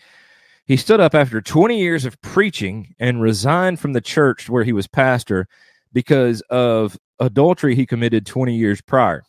He 0.65 0.77
stood 0.77 0.99
up 0.99 1.13
after 1.13 1.41
20 1.41 1.77
years 1.77 2.05
of 2.05 2.21
preaching 2.21 2.95
and 2.99 3.21
resigned 3.21 3.79
from 3.79 3.93
the 3.93 4.01
church 4.01 4.49
where 4.49 4.63
he 4.63 4.73
was 4.73 4.87
pastor 4.87 5.47
because 5.91 6.41
of 6.49 6.97
adultery 7.19 7.75
he 7.75 7.85
committed 7.85 8.25
20 8.25 8.55
years 8.55 8.81
prior. 8.81 9.23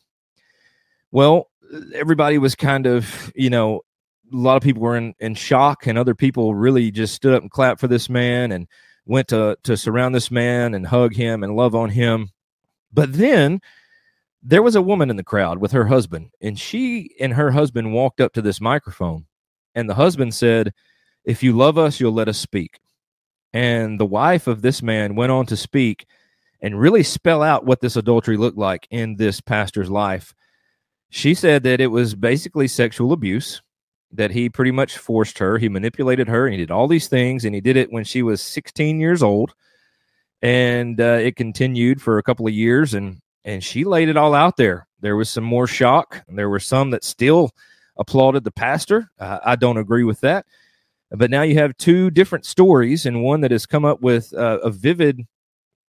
Well, 1.11 1.51
everybody 1.95 2.39
was 2.39 2.55
kind 2.55 2.87
of, 2.87 3.33
you 3.35 3.51
know, 3.51 3.81
a 4.33 4.37
lot 4.37 4.57
of 4.57 4.63
people 4.63 4.83
were 4.83 4.97
in, 4.97 5.15
in 5.19 5.35
shock, 5.35 5.87
and 5.87 5.99
other 5.99 6.15
people 6.15 6.55
really 6.55 6.91
just 6.91 7.15
stood 7.15 7.35
up 7.35 7.43
and 7.43 7.51
clapped 7.51 7.81
for 7.81 7.89
this 7.89 8.09
man 8.09 8.53
and 8.53 8.67
went 9.07 9.29
to, 9.29 9.57
to 9.65 9.77
surround 9.77 10.15
this 10.15 10.31
man 10.31 10.75
and 10.75 10.87
hug 10.87 11.15
him 11.15 11.43
and 11.43 11.57
love 11.57 11.75
on 11.75 11.91
him. 11.91 12.31
But 12.93 13.13
then 13.13 13.61
there 14.43 14.63
was 14.63 14.77
a 14.77 14.83
woman 14.83 15.11
in 15.11 15.17
the 15.17 15.25
crowd 15.25 15.59
with 15.59 15.73
her 15.73 15.87
husband, 15.87 16.31
and 16.41 16.59
she 16.59 17.15
and 17.21 17.35
her 17.35 17.51
husband 17.51 17.93
walked 17.93 18.21
up 18.21 18.33
to 18.35 18.43
this 18.43 18.61
microphone, 18.61 19.27
and 19.75 19.89
the 19.89 19.95
husband 19.95 20.35
said, 20.35 20.73
if 21.25 21.43
you 21.43 21.53
love 21.53 21.79
us, 21.79 22.01
you'll 22.01 22.13
let 22.13 22.29
us 22.29 22.39
speak. 22.39 22.81
And 23.53 24.01
the 24.01 24.07
wife 24.07 24.47
of 24.47 24.63
this 24.63 24.83
man 24.83 25.15
went 25.15 25.33
on 25.33 25.47
to 25.47 25.57
speak 25.57 26.07
and 26.61 26.81
really 26.81 27.03
spell 27.03 27.43
out 27.43 27.65
what 27.65 27.81
this 27.81 27.97
adultery 27.97 28.37
looked 28.37 28.59
like 28.59 28.87
in 28.91 29.17
this 29.17 29.41
pastor's 29.41 29.91
life. 29.91 30.35
She 31.11 31.35
said 31.35 31.63
that 31.63 31.81
it 31.81 31.89
was 31.89 32.15
basically 32.15 32.67
sexual 32.67 33.13
abuse, 33.13 33.63
that 34.13 34.31
he 34.31 34.49
pretty 34.49 34.71
much 34.71 34.99
forced 34.99 35.39
her, 35.39 35.59
he 35.59 35.69
manipulated 35.69 36.27
her, 36.29 36.47
and 36.47 36.55
he 36.55 36.59
did 36.59 36.71
all 36.71 36.89
these 36.89 37.07
things, 37.07 37.45
and 37.45 37.55
he 37.55 37.61
did 37.61 37.77
it 37.77 37.93
when 37.93 38.05
she 38.05 38.23
was 38.23 38.41
16 38.41 38.99
years 38.99 39.23
old. 39.23 39.55
And 40.43 41.01
uh, 41.01 41.19
it 41.21 41.37
continued 41.37 42.03
for 42.03 42.19
a 42.19 42.23
couple 42.23 42.47
of 42.47 42.53
years, 42.53 42.95
and 42.95 43.21
and 43.45 43.63
she 43.63 43.85
laid 43.85 44.09
it 44.09 44.17
all 44.17 44.35
out 44.35 44.57
there. 44.57 44.87
There 45.01 45.17
was 45.17 45.29
some 45.29 45.45
more 45.45 45.67
shock, 45.67 46.25
and 46.27 46.39
there 46.39 46.49
were 46.49 46.61
some 46.61 46.91
that 46.91 47.05
still 47.05 47.51
applauded 47.99 48.43
the 48.43 48.51
pastor. 48.51 49.11
Uh, 49.19 49.39
I 49.45 49.57
don't 49.57 49.77
agree 49.77 50.05
with 50.05 50.21
that. 50.21 50.47
But 51.17 51.31
now 51.31 51.43
you 51.43 51.55
have 51.57 51.77
two 51.77 52.11
different 52.11 52.45
stories, 52.45 53.07
and 53.07 53.23
one 53.23 53.41
that 53.43 53.51
has 53.51 53.67
come 53.67 53.85
up 53.85 54.01
with 54.01 54.33
uh, 54.35 54.59
a 54.63 54.71
vivid 54.71 55.27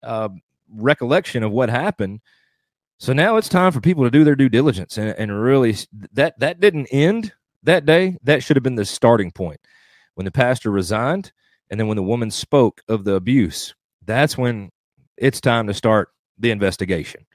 uh, 0.02 0.30
recollection 0.76 1.44
of 1.44 1.52
what 1.52 1.70
happened. 1.70 2.20
So 2.98 3.14
now 3.14 3.38
it's 3.38 3.50
time 3.50 3.72
for 3.72 3.82
people 3.82 4.04
to 4.04 4.12
do 4.12 4.24
their 4.24 4.36
due 4.36 4.50
diligence 4.50 4.98
and, 4.98 5.10
and 5.18 5.42
really 5.42 5.76
that 6.14 6.40
that 6.40 6.60
didn't 6.60 6.88
end 6.88 7.34
that 7.64 7.86
day. 7.86 8.18
That 8.24 8.44
should 8.44 8.56
have 8.56 8.64
been 8.64 8.76
the 8.76 8.86
starting 8.86 9.32
point 9.32 9.60
when 10.16 10.26
the 10.26 10.32
pastor 10.32 10.72
resigned, 10.72 11.32
and 11.70 11.80
then 11.80 11.88
when 11.88 11.98
the 11.98 12.04
woman 12.04 12.32
spoke 12.32 12.82
of 12.88 13.04
the 13.04 13.16
abuse. 13.16 13.74
That's 14.06 14.38
when 14.38 14.72
it's 15.18 15.42
time 15.42 15.68
to 15.68 15.74
start 15.74 16.10
the 16.38 16.52
investigation. 16.52 17.26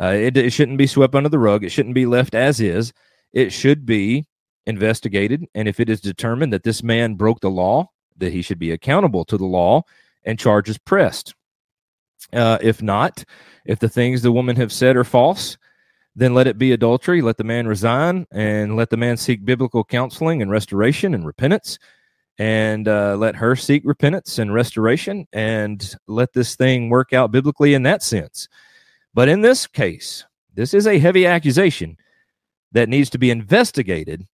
Uh, 0.00 0.06
it, 0.06 0.36
it 0.36 0.50
shouldn't 0.52 0.78
be 0.78 0.86
swept 0.86 1.14
under 1.14 1.28
the 1.28 1.38
rug. 1.38 1.64
It 1.64 1.70
shouldn't 1.70 1.94
be 1.94 2.06
left 2.06 2.34
as 2.34 2.60
is. 2.60 2.92
It 3.32 3.50
should 3.50 3.86
be 3.86 4.26
investigated. 4.66 5.46
And 5.54 5.68
if 5.68 5.80
it 5.80 5.88
is 5.88 6.00
determined 6.00 6.52
that 6.52 6.62
this 6.62 6.82
man 6.82 7.14
broke 7.14 7.40
the 7.40 7.50
law, 7.50 7.90
that 8.16 8.32
he 8.32 8.42
should 8.42 8.58
be 8.58 8.70
accountable 8.70 9.24
to 9.26 9.36
the 9.36 9.44
law 9.44 9.82
and 10.24 10.38
charges 10.38 10.78
pressed. 10.78 11.34
Uh, 12.32 12.58
if 12.60 12.82
not, 12.82 13.24
if 13.66 13.78
the 13.78 13.88
things 13.88 14.22
the 14.22 14.32
woman 14.32 14.56
have 14.56 14.72
said 14.72 14.96
are 14.96 15.04
false, 15.04 15.56
then 16.16 16.34
let 16.34 16.46
it 16.46 16.58
be 16.58 16.72
adultery. 16.72 17.20
Let 17.22 17.36
the 17.36 17.44
man 17.44 17.66
resign 17.66 18.26
and 18.30 18.76
let 18.76 18.90
the 18.90 18.96
man 18.96 19.16
seek 19.16 19.44
biblical 19.44 19.84
counseling 19.84 20.42
and 20.42 20.50
restoration 20.50 21.14
and 21.14 21.26
repentance. 21.26 21.78
And 22.38 22.88
uh, 22.88 23.16
let 23.16 23.36
her 23.36 23.54
seek 23.54 23.82
repentance 23.84 24.38
and 24.38 24.52
restoration 24.52 25.26
and 25.32 25.94
let 26.08 26.32
this 26.32 26.56
thing 26.56 26.88
work 26.88 27.12
out 27.12 27.30
biblically 27.30 27.74
in 27.74 27.84
that 27.84 28.02
sense. 28.02 28.48
But 29.12 29.28
in 29.28 29.42
this 29.42 29.68
case, 29.68 30.24
this 30.52 30.74
is 30.74 30.86
a 30.86 30.98
heavy 30.98 31.26
accusation 31.26 31.96
that 32.72 32.88
needs 32.88 33.10
to 33.10 33.18
be 33.18 33.30
investigated 33.30 34.26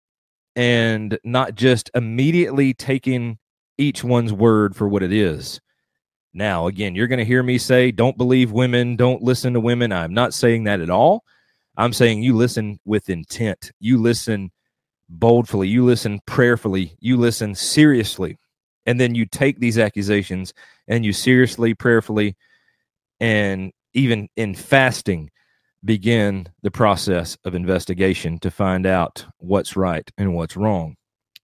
and 0.56 1.18
not 1.24 1.54
just 1.54 1.90
immediately 1.94 2.74
taking 2.74 3.38
each 3.78 4.04
one's 4.04 4.32
word 4.32 4.76
for 4.76 4.88
what 4.88 5.02
it 5.02 5.12
is. 5.12 5.60
Now, 6.32 6.66
again, 6.66 6.94
you're 6.94 7.08
going 7.08 7.18
to 7.18 7.24
hear 7.24 7.42
me 7.42 7.58
say, 7.58 7.90
don't 7.90 8.16
believe 8.16 8.52
women, 8.52 8.96
don't 8.96 9.22
listen 9.22 9.52
to 9.54 9.60
women. 9.60 9.92
I'm 9.92 10.14
not 10.14 10.34
saying 10.34 10.64
that 10.64 10.80
at 10.80 10.90
all. 10.90 11.24
I'm 11.76 11.92
saying 11.92 12.22
you 12.22 12.36
listen 12.36 12.78
with 12.84 13.08
intent. 13.10 13.72
You 13.80 13.98
listen 13.98 14.50
boldly. 15.08 15.68
You 15.68 15.84
listen 15.84 16.20
prayerfully. 16.26 16.96
You 17.00 17.16
listen 17.16 17.54
seriously. 17.54 18.38
And 18.86 19.00
then 19.00 19.14
you 19.14 19.26
take 19.26 19.58
these 19.58 19.78
accusations 19.78 20.52
and 20.88 21.04
you 21.04 21.12
seriously, 21.12 21.74
prayerfully, 21.74 22.36
and 23.18 23.72
even 23.94 24.28
in 24.36 24.54
fasting, 24.54 25.30
begin 25.84 26.46
the 26.62 26.70
process 26.70 27.36
of 27.44 27.54
investigation 27.54 28.38
to 28.40 28.50
find 28.50 28.86
out 28.86 29.24
what's 29.38 29.76
right 29.76 30.08
and 30.18 30.34
what's 30.34 30.56
wrong. 30.56 30.96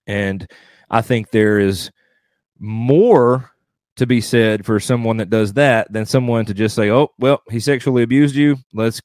And 0.05 0.49
I 0.89 1.01
think 1.01 1.31
there 1.31 1.59
is 1.59 1.91
more 2.59 3.51
to 3.97 4.05
be 4.05 4.21
said 4.21 4.65
for 4.65 4.79
someone 4.79 5.17
that 5.17 5.29
does 5.29 5.53
that 5.53 5.91
than 5.91 6.05
someone 6.05 6.45
to 6.45 6.53
just 6.53 6.75
say, 6.75 6.91
"Oh, 6.91 7.09
well, 7.19 7.41
he 7.49 7.59
sexually 7.59 8.03
abused 8.03 8.35
you. 8.35 8.57
Let's 8.73 9.01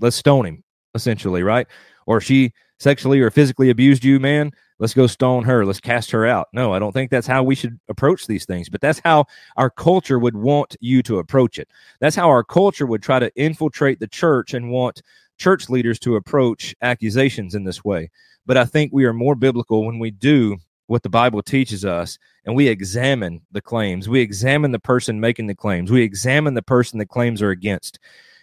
let's 0.00 0.16
stone 0.16 0.46
him." 0.46 0.64
Essentially, 0.94 1.42
right? 1.42 1.66
Or 2.06 2.20
she 2.20 2.52
sexually 2.78 3.20
or 3.20 3.30
physically 3.30 3.70
abused 3.70 4.04
you, 4.04 4.18
man. 4.18 4.50
Let's 4.80 4.94
go 4.94 5.06
stone 5.06 5.44
her. 5.44 5.66
Let's 5.66 5.78
cast 5.78 6.10
her 6.10 6.26
out. 6.26 6.48
No, 6.54 6.72
I 6.72 6.78
don't 6.78 6.92
think 6.92 7.10
that's 7.10 7.26
how 7.26 7.42
we 7.42 7.54
should 7.54 7.78
approach 7.88 8.26
these 8.26 8.46
things, 8.46 8.70
but 8.70 8.80
that's 8.80 9.00
how 9.04 9.26
our 9.58 9.68
culture 9.68 10.18
would 10.18 10.34
want 10.34 10.74
you 10.80 11.02
to 11.02 11.18
approach 11.18 11.58
it. 11.58 11.68
That's 12.00 12.16
how 12.16 12.30
our 12.30 12.42
culture 12.42 12.86
would 12.86 13.02
try 13.02 13.18
to 13.18 13.30
infiltrate 13.36 14.00
the 14.00 14.08
church 14.08 14.54
and 14.54 14.70
want 14.70 15.02
church 15.36 15.68
leaders 15.68 15.98
to 16.00 16.16
approach 16.16 16.74
accusations 16.80 17.54
in 17.54 17.64
this 17.64 17.84
way. 17.84 18.10
But 18.46 18.56
I 18.56 18.64
think 18.64 18.90
we 18.90 19.04
are 19.04 19.12
more 19.12 19.34
biblical 19.34 19.84
when 19.84 19.98
we 19.98 20.10
do 20.10 20.56
what 20.86 21.02
the 21.02 21.10
Bible 21.10 21.42
teaches 21.42 21.84
us 21.84 22.18
and 22.46 22.56
we 22.56 22.66
examine 22.66 23.42
the 23.52 23.60
claims. 23.60 24.08
We 24.08 24.20
examine 24.20 24.72
the 24.72 24.78
person 24.78 25.20
making 25.20 25.46
the 25.46 25.54
claims. 25.54 25.90
We 25.90 26.02
examine 26.02 26.54
the 26.54 26.62
person 26.62 26.98
the 26.98 27.06
claims 27.06 27.42
are 27.42 27.50
against. 27.50 27.98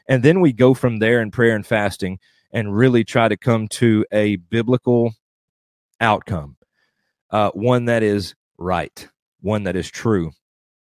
And 0.07 0.21
then 0.21 0.39
we 0.39 0.53
go 0.53 0.75
from 0.75 0.99
there 0.99 1.19
in 1.19 1.31
prayer 1.31 1.55
and 1.55 1.65
fasting 1.65 2.19
and 2.51 2.77
really 2.77 3.03
try 3.03 3.27
to 3.27 3.35
come 3.35 3.67
to 3.69 4.05
a 4.11 4.35
biblical 4.35 5.13
outcome, 5.99 6.57
uh, 7.31 7.51
one 7.51 7.85
that 7.85 8.03
is 8.03 8.35
right, 8.57 9.07
one 9.41 9.63
that 9.63 9.75
is 9.75 9.89
true. 9.89 10.31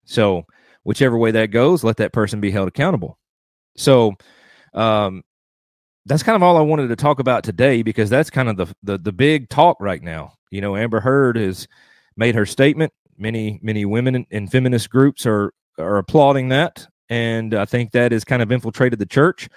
So, 0.04 0.44
whichever 0.82 1.16
way 1.16 1.30
that 1.32 1.46
goes, 1.46 1.84
let 1.84 1.98
that 1.98 2.12
person 2.12 2.40
be 2.40 2.50
held 2.50 2.68
accountable. 2.68 3.18
So, 3.76 4.14
um, 4.74 5.22
that's 6.06 6.22
kind 6.22 6.36
of 6.36 6.42
all 6.42 6.56
I 6.56 6.62
wanted 6.62 6.88
to 6.88 6.96
talk 6.96 7.20
about 7.20 7.44
today 7.44 7.82
because 7.82 8.10
that's 8.10 8.30
kind 8.30 8.48
of 8.48 8.56
the, 8.56 8.74
the 8.82 8.98
the 8.98 9.12
big 9.12 9.48
talk 9.48 9.76
right 9.80 10.02
now. 10.02 10.34
You 10.50 10.60
know, 10.60 10.76
Amber 10.76 11.00
Heard 11.00 11.36
has 11.36 11.68
made 12.16 12.34
her 12.34 12.46
statement. 12.46 12.92
Many 13.16 13.60
many 13.62 13.84
women 13.84 14.26
in, 14.30 14.48
feminist 14.48 14.90
groups 14.90 15.26
are 15.26 15.52
are 15.78 15.98
applauding 15.98 16.48
that, 16.48 16.86
and 17.08 17.54
I 17.54 17.66
think 17.66 17.92
that 17.92 18.12
has 18.12 18.24
kind 18.24 18.42
of 18.42 18.50
infiltrated 18.50 18.98
the 18.98 19.06
church. 19.06 19.48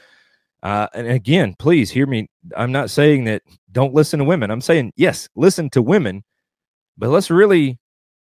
Uh, 0.64 0.88
and 0.94 1.08
again, 1.08 1.54
please 1.60 1.92
hear 1.92 2.08
me. 2.08 2.28
I'm 2.56 2.72
not 2.72 2.90
saying 2.90 3.26
that 3.26 3.44
don't 3.72 3.94
listen 3.94 4.20
to 4.20 4.26
women. 4.26 4.50
I'm 4.50 4.62
saying 4.62 4.94
yes, 4.96 5.28
listen 5.36 5.70
to 5.72 5.82
women, 5.82 6.24
but 6.98 7.10
let's 7.10 7.30
really 7.30 7.80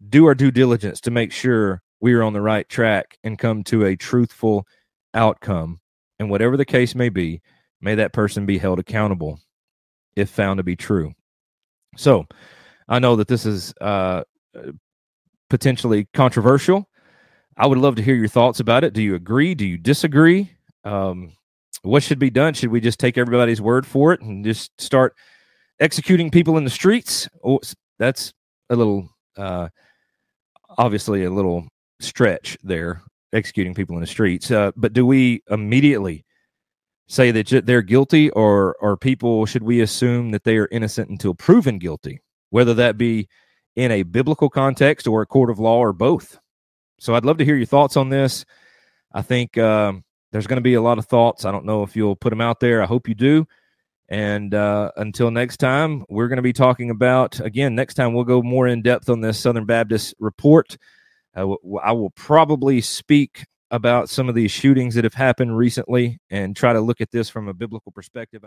do 0.10 0.28
our 0.28 0.36
due 0.36 0.52
diligence 0.52 1.02
to 1.02 1.12
make 1.12 1.32
sure 1.32 1.82
we 2.00 2.14
are 2.14 2.24
on 2.24 2.34
the 2.34 2.42
right 2.42 2.70
track 2.70 3.18
and 3.24 3.38
come 3.40 3.64
to 3.66 3.86
a 3.86 3.96
truthful 3.96 4.66
outcome. 5.16 5.80
And 6.20 6.30
whatever 6.30 6.56
the 6.56 6.66
case 6.66 6.94
may 6.94 7.10
be, 7.10 7.42
may 7.82 7.96
that 7.96 8.14
person 8.14 8.46
be 8.46 8.60
held 8.60 8.80
accountable 8.80 9.40
if 10.16 10.30
found 10.30 10.60
to 10.60 10.64
be 10.64 10.76
true. 10.76 11.14
So 11.98 12.28
I 12.88 13.00
know 13.00 13.16
that 13.16 13.28
this 13.28 13.46
is 13.46 13.74
uh, 13.82 14.24
potentially 15.50 16.08
controversial. 16.14 16.88
I 17.58 17.66
would 17.66 17.80
love 17.80 17.96
to 17.96 18.04
hear 18.04 18.16
your 18.16 18.28
thoughts 18.28 18.60
about 18.60 18.84
it. 18.84 18.94
Do 18.94 19.02
you 19.02 19.16
agree? 19.16 19.56
Do 19.56 19.66
you 19.66 19.78
disagree? 19.78 20.52
Um, 20.84 21.34
what 21.84 22.04
should 22.04 22.20
be 22.20 22.30
done? 22.30 22.54
Should 22.54 22.70
we 22.70 22.82
just 22.82 23.00
take 23.00 23.18
everybody's 23.18 23.62
word 23.62 23.86
for 23.86 24.14
it 24.14 24.22
and 24.22 24.44
just 24.44 24.80
start 24.80 25.16
executing 25.80 26.30
people 26.30 26.58
in 26.58 26.64
the 26.64 26.70
streets? 26.70 27.28
Oh, 27.44 27.60
that's 27.98 28.34
a 28.70 28.76
little, 28.76 29.10
uh, 29.38 29.70
obviously, 30.78 31.24
a 31.24 31.32
little 31.32 31.68
stretch 32.00 32.58
there, 32.64 33.02
executing 33.34 33.74
people 33.74 33.96
in 33.96 34.02
the 34.02 34.08
streets. 34.08 34.52
Uh, 34.52 34.72
but 34.76 34.94
do 34.94 35.06
we 35.06 35.42
immediately 35.50 36.26
say 37.08 37.32
that 37.32 37.66
they're 37.66 37.82
guilty, 37.82 38.30
or 38.32 38.76
or 38.80 38.96
people 38.96 39.46
should 39.46 39.64
we 39.64 39.82
assume 39.82 40.32
that 40.32 40.44
they 40.44 40.58
are 40.58 40.68
innocent 40.72 41.10
until 41.10 41.34
proven 41.34 41.80
guilty, 41.80 42.22
whether 42.52 42.74
that 42.76 42.98
be 42.98 43.28
in 43.76 43.92
a 43.92 44.04
biblical 44.04 44.50
context 44.50 45.08
or 45.08 45.22
a 45.22 45.26
court 45.26 45.50
of 45.50 45.60
law 45.60 45.78
or 45.80 45.94
both? 45.94 46.38
So 47.00 47.16
I'd 47.16 47.26
love 47.26 47.38
to 47.38 47.46
hear 47.46 47.56
your 47.56 47.66
thoughts 47.66 47.98
on 47.98 48.10
this. 48.10 48.46
I 49.12 49.22
think 49.24 49.58
um, 49.58 50.04
there's 50.32 50.48
going 50.48 50.58
to 50.58 50.62
be 50.62 50.76
a 50.76 50.82
lot 50.82 50.98
of 50.98 51.06
thoughts. 51.06 51.46
I 51.46 51.52
don't 51.52 51.66
know 51.66 51.84
if 51.84 51.96
you'll 51.96 52.16
put 52.16 52.30
them 52.30 52.42
out 52.42 52.60
there. 52.60 52.82
I 52.82 52.86
hope 52.86 53.08
you 53.08 53.16
do. 53.16 53.48
And 54.10 54.54
uh, 54.54 54.92
until 54.98 55.30
next 55.30 55.58
time, 55.58 56.04
we're 56.10 56.28
going 56.28 56.38
to 56.38 56.44
be 56.44 56.54
talking 56.54 56.90
about, 56.90 57.40
again, 57.40 57.76
next 57.76 57.94
time 57.94 58.14
we'll 58.14 58.24
go 58.24 58.42
more 58.42 58.68
in 58.68 58.82
depth 58.82 59.10
on 59.10 59.22
this 59.22 59.40
Southern 59.40 59.66
Baptist 59.66 60.16
report. 60.20 60.78
Uh, 61.36 61.54
I 61.84 61.92
will 61.92 62.10
probably 62.12 62.82
speak 62.82 63.46
about 63.72 64.10
some 64.10 64.28
of 64.28 64.34
these 64.34 64.52
shootings 64.52 64.96
that 64.96 65.04
have 65.04 65.14
happened 65.14 65.56
recently 65.56 66.20
and 66.32 66.56
try 66.56 66.74
to 66.74 66.82
look 66.82 67.02
at 67.02 67.12
this 67.12 67.30
from 67.30 67.48
a 67.48 67.54
biblical 67.54 67.92
perspective. 67.92 68.44